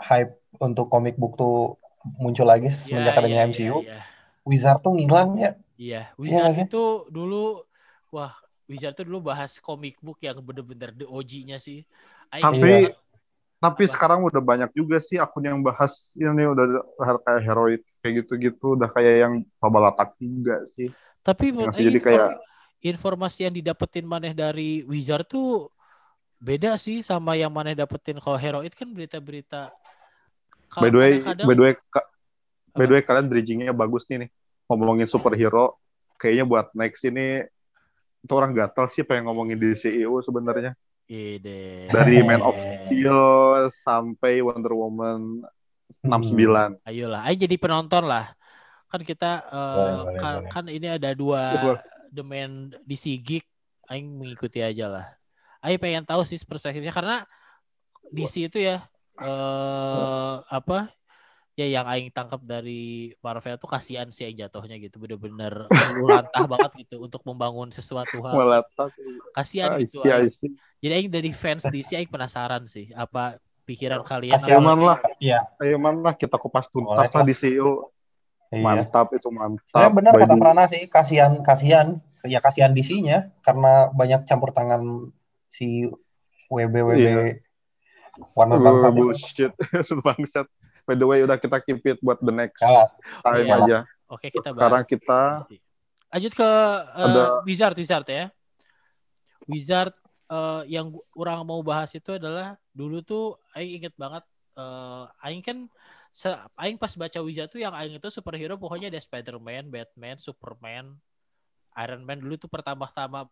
[0.00, 1.76] hype untuk comic book tuh
[2.22, 4.16] muncul lagi semenjak Ya, adanya ya, MCU, ya, ya.
[4.46, 5.50] Wizard tuh ngilang ya.
[5.80, 6.66] Iya, Iya Wizard sih?
[6.66, 6.76] itu
[7.14, 7.34] dulu
[8.14, 8.32] wah,
[8.70, 11.78] Wizard itu dulu bahas comic book yang bener-bener the OG-nya sih.
[12.34, 12.96] Aing Tapi Iya.
[13.64, 13.94] tapi Apa?
[13.94, 16.66] sekarang udah banyak juga sih akun yang bahas ini udah
[17.24, 20.92] kayak heroik kayak gitu-gitu udah kayak yang pabalatak juga sih.
[21.26, 22.28] tapi menurut Masih Aing jadi kayak
[22.84, 25.72] informasi yang didapetin maneh dari Wizard tuh
[26.40, 29.72] beda sih sama yang mana dapetin kalau Heroid kan berita-berita
[30.72, 32.08] By the way, by the way, ka-
[32.76, 34.30] by the way kalian bridgingnya bagus nih nih.
[34.66, 35.78] Ngomongin superhero,
[36.18, 37.46] kayaknya buat next ini
[38.26, 40.74] itu orang gatal sih pengen ngomongin di CEO sebenarnya.
[41.06, 41.86] Ide.
[41.86, 43.20] Dari Man of Steel
[43.70, 45.46] sampai Wonder Woman
[46.02, 46.82] 69.
[46.82, 48.34] Ayolah, ayo jadi penonton lah.
[48.90, 50.50] Kan kita eh, Boleh, kan, boleh.
[50.50, 51.82] kan ini ada dua Boleh.
[52.10, 53.46] demand DC Geek,
[53.86, 55.06] aing mengikuti aja lah.
[55.62, 57.22] Aing pengen tahu sih perspektifnya karena
[58.10, 58.82] DC itu ya
[59.18, 60.92] eh apa
[61.52, 65.64] ya yang aing tangkap dari Marvel tuh kasihan sih yang jatuhnya gitu bener-bener
[65.98, 68.92] lantah banget gitu untuk membangun sesuatu hal Meletak.
[69.32, 70.28] kasihan Ah, gitu isi, aing.
[70.28, 70.46] isi.
[70.78, 74.98] jadi aing dari fans DC aing penasaran sih apa pikiran kalian Kasihan Ayo man lah,
[75.18, 75.40] Iya.
[75.58, 77.90] ayo man lah kita kupas tuntas lah di CEO.
[78.46, 78.62] Iya.
[78.62, 79.66] Mantap itu mantap.
[79.66, 85.10] Sebenarnya benar By kata Prana sih, kasihan kasihan ya kasihan DC-nya karena banyak campur tangan
[85.48, 85.82] si
[86.46, 87.42] WB WB Iya.
[88.32, 89.52] Warna Uh, bangsa bullshit.
[90.04, 90.46] Bangsat.
[90.82, 92.84] By the way, udah kita keep it buat the next Ya.
[93.20, 93.56] time Iya.
[93.58, 93.78] aja.
[94.06, 94.56] Oke kita bahas.
[94.56, 95.20] Sekarang kita
[96.06, 96.50] lanjut ke
[96.94, 98.24] eh, Ada- Wizard Wizard ya.
[99.46, 99.94] Wizard
[100.26, 104.22] eh, yang orang mau bahas itu adalah dulu tuh Aing inget banget
[104.56, 105.58] eh Aing kan
[106.10, 110.96] se- Aing pas baca Wizard tuh yang Aing itu superhero pokoknya ada Spider-Man, Batman, Superman,
[111.76, 113.28] Iron Man dulu tuh pertama-tama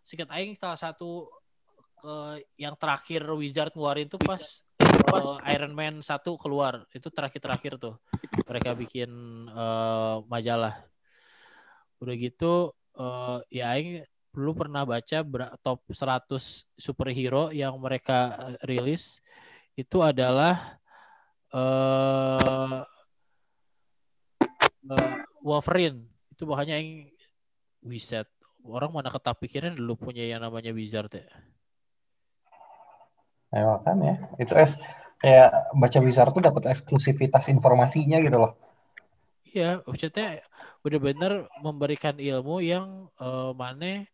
[0.00, 1.28] singkat Aing salah satu
[2.00, 2.16] ke
[2.56, 6.08] yang terakhir Wizard ngeluarin tuh pas eh, Iron Man 1
[6.40, 6.88] keluar.
[6.96, 8.00] Itu terakhir-terakhir tuh
[8.48, 9.10] mereka bikin
[9.46, 10.80] eh, majalah.
[12.00, 15.26] Udah gitu eh, ya Aing dulu pernah baca
[15.60, 18.34] top 100 superhero yang mereka
[18.64, 19.20] rilis?
[19.76, 20.80] Itu adalah
[21.52, 22.80] eh
[24.88, 26.08] eh, Wolverine.
[26.32, 27.12] Itu makanya Aing
[27.84, 28.28] Wizard.
[28.60, 31.28] Orang mana ketapikiran dulu punya yang namanya Wizard ya
[33.50, 34.78] Ya makanya itu es
[35.20, 38.52] kayak baca Wizard tuh dapat eksklusivitas informasinya gitu loh.
[39.50, 40.46] Iya, maksudnya
[40.82, 44.06] benar-benar memberikan ilmu yang eh, mana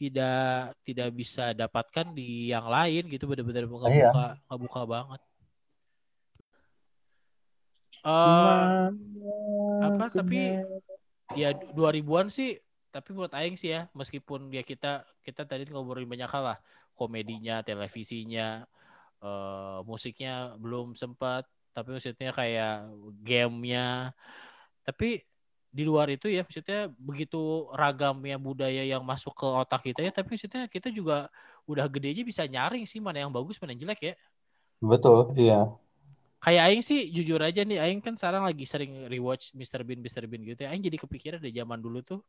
[0.00, 4.40] tidak tidak bisa dapatkan di yang lain gitu benar-benar ngebuka Iya.
[4.48, 5.20] ngebuka banget.
[8.00, 8.64] Eh
[9.80, 10.36] apa tapi
[11.36, 12.56] ya 2000-an sih
[12.90, 16.58] tapi buat aing sih ya meskipun ya kita kita tadi ngobrolin banyak hal lah
[17.00, 18.68] komedinya televisinya
[19.20, 22.92] eh musiknya belum sempat tapi maksudnya kayak
[23.24, 24.12] gamenya
[24.84, 25.24] tapi
[25.70, 30.34] di luar itu ya maksudnya begitu ragamnya budaya yang masuk ke otak kita ya tapi
[30.34, 31.30] maksudnya kita juga
[31.70, 34.14] udah gede aja bisa nyaring sih mana yang bagus mana yang jelek ya
[34.80, 35.68] Betul, iya.
[36.40, 39.86] kayak Aing sih jujur aja nih Aing kan sekarang lagi sering rewatch Mr.
[39.86, 40.26] Bean Mr.
[40.26, 42.20] Bean gitu ya Aing jadi kepikiran dari zaman dulu tuh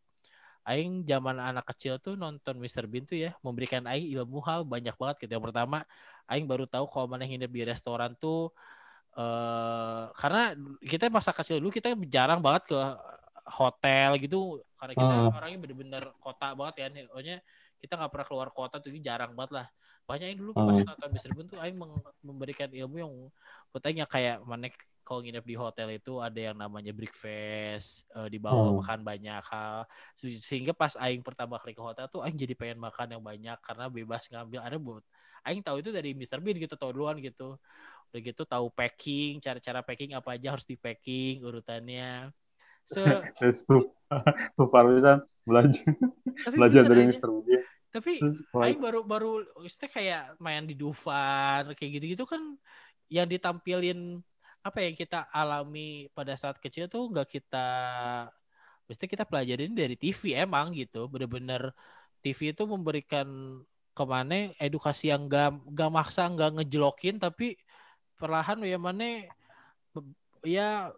[0.62, 2.86] Aing zaman anak kecil tuh nonton Mr.
[2.86, 5.82] Bean tuh ya memberikan Aing ilmu hal banyak banget gitu yang pertama
[6.30, 8.54] Aing baru tahu kalau mana nginep di restoran tuh
[9.12, 12.80] eh karena kita masa kecil dulu kita jarang banget ke
[13.52, 15.36] hotel gitu karena kita Hmm.
[15.36, 17.38] orangnya bener-bener kota banget ya pokoknya
[17.82, 19.68] kita nggak pernah keluar kota tuh jarang banget lah
[20.08, 20.88] banyak yang dulu pas Hmm.
[20.88, 21.30] nonton Mr.
[21.36, 21.76] Bean tuh Aing
[22.24, 23.12] memberikan ilmu yang
[23.98, 24.72] yang kayak mana
[25.12, 28.80] kalau nginep di hotel itu ada yang namanya breakfast eh, di bawah Hmm.
[28.80, 29.84] makan banyak hal
[30.16, 33.60] Se- sehingga pas Aing pertama kali ke hotel tuh Aing jadi pengen makan yang banyak
[33.60, 35.04] karena bebas ngambil ada buat
[35.44, 36.40] Aing tahu itu dari Mr.
[36.40, 37.60] Bean gitu tahu duluan gitu
[38.12, 42.32] udah gitu tahu packing cara-cara packing apa aja harus di packing urutannya
[42.88, 43.04] se
[43.42, 43.92] It's too,
[44.58, 45.84] too far bisa belajar
[46.56, 47.10] belajar dari.
[47.10, 47.30] Mr.
[47.32, 47.64] Bean.
[47.92, 48.24] tapi
[48.64, 52.40] Aing baru baru kayak main di Dufan kayak gitu-gitu kan
[53.12, 54.24] yang ditampilin
[54.62, 57.68] apa yang kita alami pada saat kecil tuh nggak kita
[58.86, 61.08] maksudnya kita pelajarin dari TV emang gitu.
[61.08, 61.72] Bener-bener
[62.20, 63.28] TV itu memberikan
[63.96, 67.56] ke mana edukasi yang gak, gak maksa gak ngejelokin tapi
[68.20, 69.28] perlahan ya mana
[70.44, 70.92] ya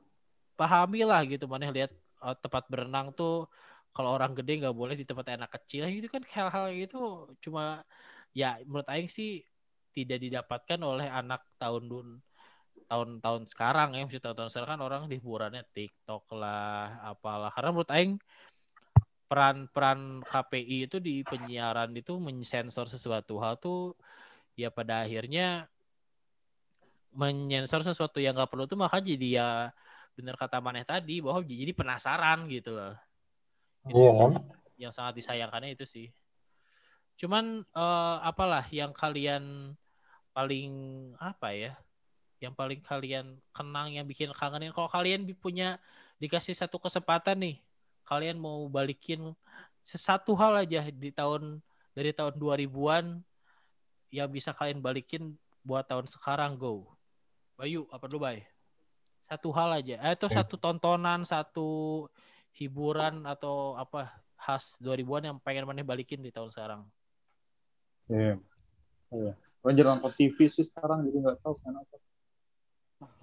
[0.60, 1.92] pahami lah gitu mana lihat
[2.26, 3.50] eh, tempat berenang tuh
[3.94, 5.86] kalau orang gede nggak boleh di tempat anak kecil.
[5.90, 7.86] Gitu kan hal-hal gitu cuma
[8.34, 9.46] ya menurut Aing sih
[9.94, 11.84] tidak didapatkan oleh anak tahun
[12.90, 18.14] tahun-tahun sekarang ya maksudnya tahun-tahun sekarang kan orang hiburannya TikTok lah apalah karena menurut Aing
[19.30, 23.98] peran-peran KPI itu di penyiaran itu mensensor sesuatu hal tuh
[24.54, 25.66] ya pada akhirnya
[27.14, 29.50] menyensor sesuatu yang nggak perlu tuh maka jadi ya
[30.18, 32.94] bener kata Maneh tadi bahwa jadi penasaran gitu loh
[33.90, 34.32] Itu Iya sih kan?
[34.80, 36.08] yang sangat disayangkannya itu sih.
[37.20, 39.76] Cuman eh, apalah yang kalian
[40.34, 40.72] paling
[41.22, 41.72] apa ya?
[42.44, 45.80] Yang paling kalian kenang yang bikin kangenin kalau kalian punya
[46.20, 47.56] dikasih satu kesempatan nih,
[48.04, 49.32] kalian mau balikin
[49.80, 51.64] sesuatu hal aja di tahun
[51.96, 53.24] dari tahun 2000-an
[54.12, 56.92] yang bisa kalian balikin buat tahun sekarang go.
[57.56, 58.44] Bayu, apa dulu Bay?
[59.24, 59.96] Satu hal aja.
[60.04, 62.12] Eh, itu satu tontonan, satu
[62.52, 66.82] hiburan atau apa khas 2000-an yang pengen mana balikin di tahun sekarang.
[68.12, 68.36] Iya.
[69.16, 69.34] Iya.
[69.64, 71.96] Gue jarang nonton TV sih sekarang jadi nggak tahu kenapa.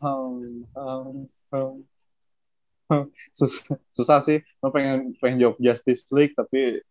[0.00, 1.76] Hmm, hmm,
[2.90, 3.06] hmm.
[3.30, 4.42] Susah, susah sih.
[4.42, 6.82] Gue pengen pengen jawab Justice League tapi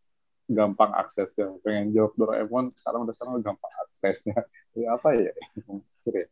[0.49, 1.53] gampang aksesnya.
[1.61, 4.37] Pengen jawab Doraemon sekarang udah sekarang gampang aksesnya.
[4.77, 5.33] Ya apa ya?
[6.07, 6.29] Ya.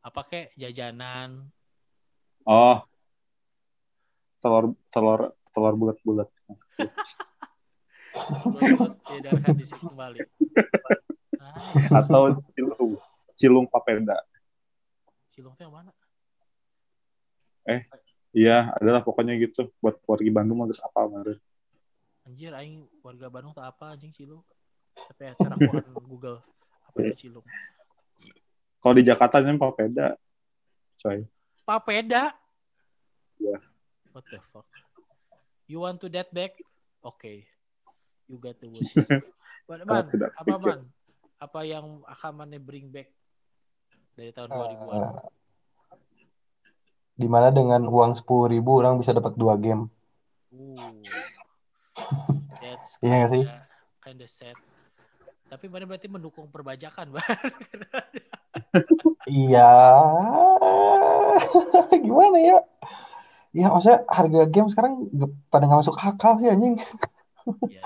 [0.00, 1.50] Apa kek jajanan?
[2.46, 2.80] Oh,
[4.38, 6.30] telur telur telur bulat-bulat.
[9.74, 10.22] Kembali.
[11.34, 11.90] Nice.
[11.98, 12.94] Atau cilung,
[13.34, 14.16] cilung papeda.
[15.34, 15.90] Cilung tuh yang mana?
[18.30, 19.74] Iya, adalah pokoknya gitu.
[19.82, 21.42] Buat warga Bandung harus apa kemarin.
[22.22, 24.46] Anjir, aing warga Bandung tak apa anjing Cilung.
[24.94, 26.38] Tapi ya, aku akan Google
[26.86, 27.42] apa itu Cilung.
[28.78, 30.08] Kalau di Jakarta namanya papeda.
[31.02, 31.26] Coy.
[31.66, 32.30] Papeda.
[33.42, 33.58] Iya.
[34.14, 34.70] What the fuck?
[35.66, 36.54] You want to that back?
[37.02, 37.50] Okay.
[38.30, 39.08] You got the wishes.
[39.66, 40.80] Man, man, apa man?
[41.40, 43.10] Apa yang akan mana bring back
[44.14, 45.12] dari tahun Eh, 2000-an?
[47.14, 49.86] di mana dengan uang sepuluh ribu orang bisa dapat dua game.
[50.50, 50.98] Uh.
[52.58, 53.42] That's Iya nggak sih?
[54.00, 54.58] kinda- sad.
[55.46, 57.22] Tapi mana berarti mendukung perbajakan, Bang.
[59.24, 59.70] Iya,
[62.04, 62.58] gimana ya?
[63.50, 65.08] Ya maksudnya harga game sekarang
[65.48, 66.74] pada nggak masuk akal sih anjing.
[67.64, 67.82] Iya.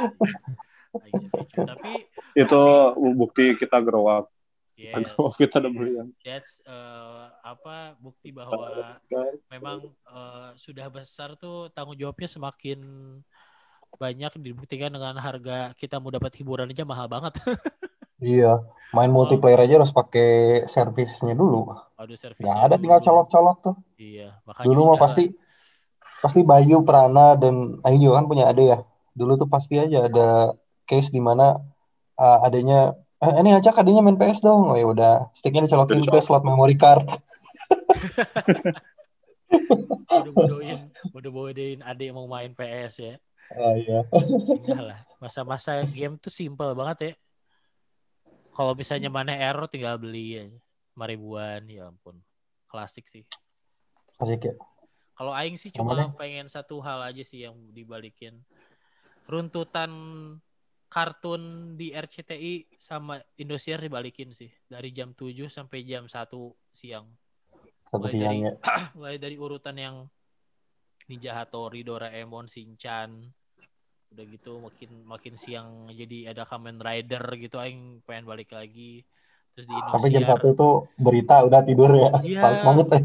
[1.55, 1.93] Tapi
[2.35, 2.61] Itu
[3.15, 4.33] bukti kita grow up.
[4.79, 5.11] Yes,
[5.41, 8.97] Kita beli yang that's eh, apa bukti bahwa
[9.51, 12.79] memang eh, sudah besar tuh tanggung jawabnya semakin
[13.99, 17.35] banyak dibuktikan dengan harga kita mau dapat hiburan aja mahal banget.
[18.19, 21.71] Iya, main multiplayer aja harus pakai servisnya dulu.
[21.95, 22.43] Aduh servis.
[22.43, 23.75] Nggak ada tinggal colok-colok tuh.
[23.95, 25.31] Iya, makanya Dulu mah pasti
[26.19, 28.83] pasti Bayu, Prana dan juga kan punya ade ya.
[29.15, 30.51] Dulu tuh pasti aja ada
[30.83, 31.63] case di mana
[32.19, 34.71] uh, adanya eh, ini ajak adanya main PS dong.
[34.71, 37.07] Oh ya udah, sticknya dicolokin ke slot memory card.
[40.09, 43.15] bodoh-bodohin, bodoh-bodohin adik mau main PS ya.
[43.57, 44.05] Ah iya.
[44.13, 47.13] Enggak lah, masa-masa game tuh simple banget ya.
[48.53, 50.59] Kalau misalnya mana error tinggal beli aja.
[50.99, 52.19] Lima ribuan, ya ampun.
[52.67, 53.23] Klasik sih.
[54.19, 54.55] Asik ya.
[55.15, 58.39] Kalau Aing sih cuma pengen satu hal aja sih yang dibalikin.
[59.31, 59.91] Runtutan
[60.89, 64.49] kartun di RCTI sama Indosiar dibalikin sih.
[64.65, 66.13] Dari jam 7 sampai jam 1
[66.73, 67.07] siang.
[67.89, 68.53] Satu Mulai siang dari- ya.
[68.99, 69.97] Mulai dari urutan yang
[71.09, 73.33] Ninja Hattori, Doraemon, Shinchan.
[74.09, 79.05] Udah gitu makin makin siang jadi ada Kamen Rider gitu Aing pengen balik lagi.
[79.59, 79.91] Terus di Indosiar.
[79.91, 82.11] Sampai jam satu tuh berita udah tidur ya.
[82.23, 82.41] Iya.
[82.41, 83.01] Males banget ya.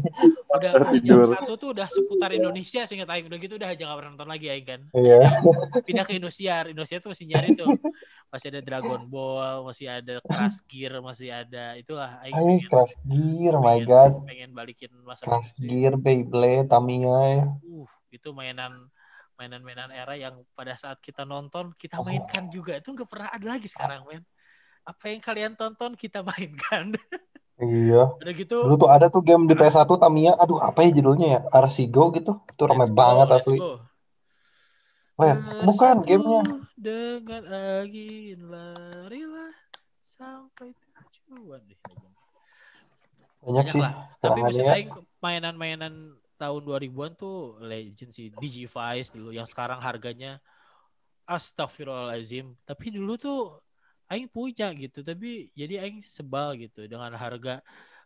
[0.46, 1.26] Udah jam Tidur.
[1.26, 3.26] satu tuh udah seputar Indonesia seingat Aing.
[3.26, 4.80] Udah gitu udah aja gak pernah nonton lagi Aing kan.
[4.94, 5.18] Iya.
[5.82, 6.70] pindah ke Indosiar.
[6.70, 7.74] Indosiar tuh masih nyari tuh.
[8.30, 12.94] Masih ada Dragon Ball, masih ada Crash Gear, masih ada itulah Aing Ayo pengen, Crash
[13.02, 14.12] Gear, my pengen- god.
[14.26, 15.66] pengen balikin masa Crash itu sih.
[15.66, 17.44] Gear, Beyblade, Tamiya ya.
[17.62, 18.90] Uh, itu mainan
[19.34, 22.06] mainan-mainan era yang pada saat kita nonton kita Oh.
[22.06, 24.22] mainkan juga itu nggak pernah ada lagi sekarang men
[24.84, 26.92] apa yang kalian tonton kita mainkan
[27.54, 28.10] Iya.
[28.18, 30.34] udah gitu Dulu tuh ada tuh game di PS1 Tamiya.
[30.36, 31.40] Aduh, apa ya judulnya ya?
[31.54, 32.42] RC Go gitu.
[32.50, 33.62] Itu ramai banget let's asli.
[33.62, 33.78] go.
[35.14, 35.54] Let's.
[35.54, 36.42] Bukan gamenya.
[36.74, 39.54] dengan angin larilah
[40.02, 42.10] sampai tujuan deh Banyak
[43.40, 43.78] banyak sih.
[43.80, 44.74] lah tapi ya.
[44.74, 44.90] aing
[45.22, 45.94] mainan-mainan
[46.34, 50.42] tahun 2000-an tuh legend sih Digivice dulu yang sekarang harganya
[51.24, 53.40] astagfirullahalazim tapi dulu tuh
[54.12, 57.64] aing punya gitu tapi jadi aing sebal gitu dengan harga.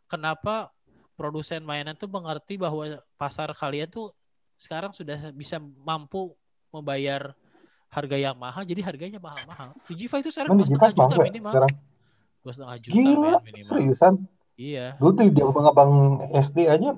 [0.09, 0.72] Kenapa
[1.18, 4.14] produsen mainan tuh mengerti bahwa pasar kalian tuh
[4.55, 6.34] sekarang sudah bisa mampu
[6.70, 7.34] membayar
[7.88, 9.74] harga yang mahal jadi harganya mahal-mahal.
[9.88, 11.53] Digivice itu sekarang dua setengah juta minimal.
[11.53, 11.74] sekarang?
[12.38, 13.70] dua setengah juta Gila, minimal.
[13.74, 14.14] seriusan.
[14.55, 14.86] iya.
[15.01, 15.92] Dulu tuh di abang-abang
[16.32, 16.90] SD aja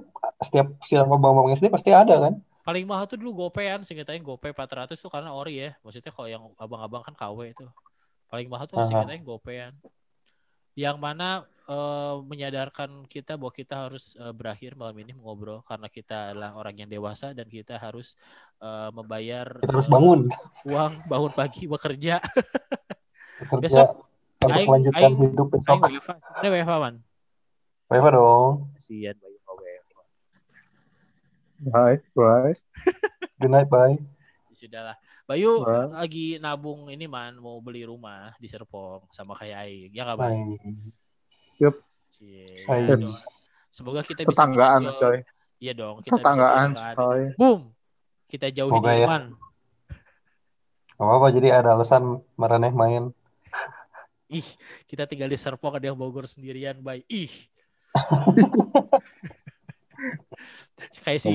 [0.45, 2.35] setiap siang abang-abang SD pasti ada kan?
[2.61, 5.71] paling mahal tuh dulu gopean seinget aing gopay 400 tuh karena ori ya.
[5.83, 7.67] Maksudnya kalau yang abang-abang kan KW itu
[8.31, 8.87] paling mahal tuh Aha.
[8.87, 9.75] seinget aing gopean
[10.79, 16.31] yang mana eh, menyadarkan kita bahwa kita harus eh, berakhir malam ini ngobrol karena kita
[16.31, 18.15] adalah orang yang dewasa dan kita harus
[18.63, 20.31] eh, membayar Kita harus bangun
[20.63, 22.23] uang bangun pagi bekerja
[23.43, 23.89] bekerja besok
[24.41, 25.79] untuk aing- melanjutkan aing- hidup aing besok.
[25.91, 26.95] WFA ada WFA man
[27.91, 28.55] Reva dong.
[28.79, 29.59] kasihan WFA
[31.61, 32.57] Bye, bye.
[33.37, 34.01] Good night, bye.
[34.57, 34.97] sudahlah.
[35.31, 36.03] Bayu Wah.
[36.03, 39.95] lagi nabung ini man mau beli rumah di Serpong sama kayak Aing.
[39.95, 40.59] Ya Baik.
[42.19, 43.07] ya dong.
[43.71, 45.23] Semoga kita bisa Tetanggaan, coy.
[45.63, 46.03] Iya dong.
[46.03, 47.31] Kita Tetanggaan, coy.
[47.39, 47.71] Boom.
[48.27, 49.07] Kita jauhin Semoga ya.
[49.07, 49.39] Irman.
[50.99, 53.15] Gak apa-apa, jadi ada alasan mereneh main.
[54.35, 54.51] Ih,
[54.91, 57.07] kita tinggal di Serpong ada yang Bogor sendirian, Bay.
[57.07, 57.31] Ih.
[61.07, 61.31] Kayak si.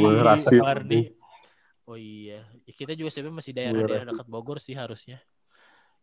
[0.59, 1.15] Warni.
[1.85, 5.21] Oh iya, Ya, kita juga sebenarnya masih daerah-daerah dekat Bogor sih harusnya.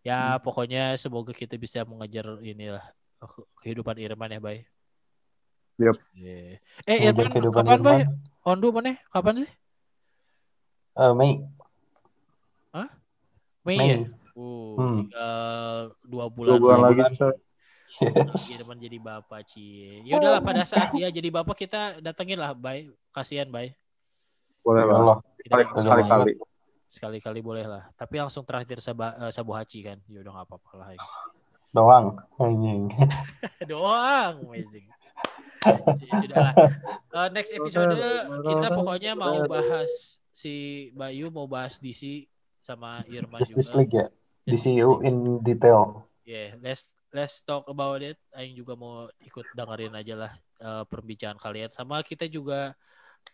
[0.06, 2.82] Ya, pokoknya semoga kita bisa mengejar inilah
[3.18, 4.58] ke- kehidupan Irman ya, Bay.
[5.82, 5.98] Yap.
[6.14, 6.62] Iya.
[6.86, 8.00] Eh, Mengejar Irman, kehidupan kapan, Bay?
[8.06, 8.18] Irman.
[8.46, 8.94] Ondu mana?
[9.10, 9.50] Kapan sih?
[10.98, 11.32] Eh, Mei.
[13.62, 13.86] Mei, Mei.
[13.86, 13.96] ya?
[14.34, 14.96] Uh, Hmm.
[15.06, 16.58] tinggal dua Dua bulan.
[16.58, 17.34] bulan Dua lagi, bulan.
[18.02, 18.58] Yes.
[18.58, 20.02] Irman jadi bapak, Cie.
[20.02, 22.90] Ya udahlah pada saat dia jadi bapak kita datengin lah, Bay.
[23.14, 23.76] Kasihan, Bay.
[24.66, 24.96] Boleh lah.
[24.98, 25.18] Allah.
[25.48, 26.32] Sekali-kali.
[26.92, 27.88] sekali-kali boleh lah.
[27.96, 29.96] Tapi langsung terakhir saba, eh, Sabu Haci kan.
[30.06, 30.86] Ya udah nggak apa-apa lah.
[30.92, 31.02] Aing.
[31.72, 32.06] Doang.
[32.36, 32.92] Anjing.
[33.70, 34.86] Doang, amazing.
[36.04, 36.54] Ya sudah lah.
[37.12, 37.96] Eh, next episode
[38.44, 42.28] kita pokoknya mau bahas si Bayu mau bahas DC
[42.60, 43.78] sama Irma Justice juga.
[43.80, 44.06] League ya.
[44.44, 46.04] DCU in detail.
[46.28, 48.20] Yeah, let's let's talk about it.
[48.36, 51.72] Aing juga mau ikut dengerin aja lah eh, perbincangan kalian.
[51.72, 52.76] Sama kita juga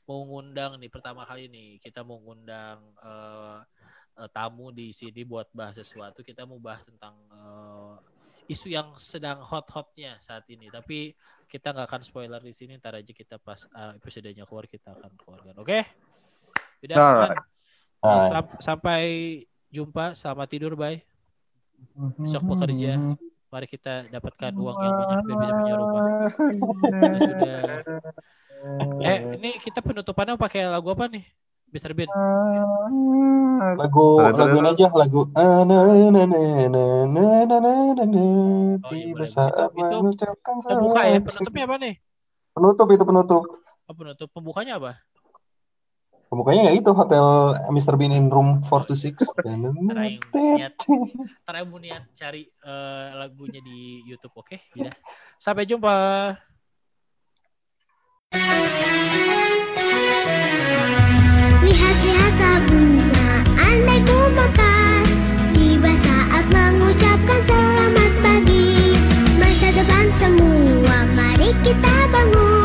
[0.09, 3.59] mau ngundang nih pertama kali nih kita mau ngundang eh,
[4.18, 6.24] eh, tamu di sini buat bahas sesuatu.
[6.24, 7.95] Kita mau bahas tentang eh,
[8.49, 10.72] isu yang sedang hot-hotnya saat ini.
[10.72, 11.12] Tapi
[11.49, 12.80] kita nggak akan spoiler di sini.
[12.80, 15.55] Ntar aja kita pas eh, episodenya keluar kita akan keluarkan.
[15.61, 15.84] Oke?
[16.97, 17.36] Alright.
[17.36, 17.45] Man.
[17.99, 18.30] Eh, Alright.
[18.32, 19.03] sam- sampai
[19.68, 20.16] jumpa.
[20.16, 20.97] Selamat tidur, bye.
[22.18, 22.97] Besok bekerja.
[23.49, 26.03] Mari kita dapatkan uang yang banyak biar bisa punya rumah.
[26.36, 27.62] Sudah
[29.02, 31.24] eh ini kita penutupannya pakai lagu apa nih
[31.68, 32.09] Mister Bean
[33.76, 35.20] lagu ah, lagu aja lagu
[38.88, 41.94] tiba saat mengucapkan pembuka ya penutupnya apa nih
[42.56, 43.42] penutup itu penutup
[43.88, 44.92] oh, penutup pembukanya apa
[46.28, 47.24] Pembukanya ya itu Hotel
[47.72, 47.96] Mr.
[47.96, 49.24] Bean in Room 426.
[49.88, 54.61] Ntar niat cari eh, lagunya di YouTube, oke?
[54.76, 54.92] Ya.
[55.40, 56.36] Sampai jumpa.
[61.64, 65.01] Lihat-lihatlah bunga, andai ku mekar
[65.57, 68.93] Di saat mengucapkan selamat pagi.
[69.41, 72.57] Masa depan semua, mari kita bangun.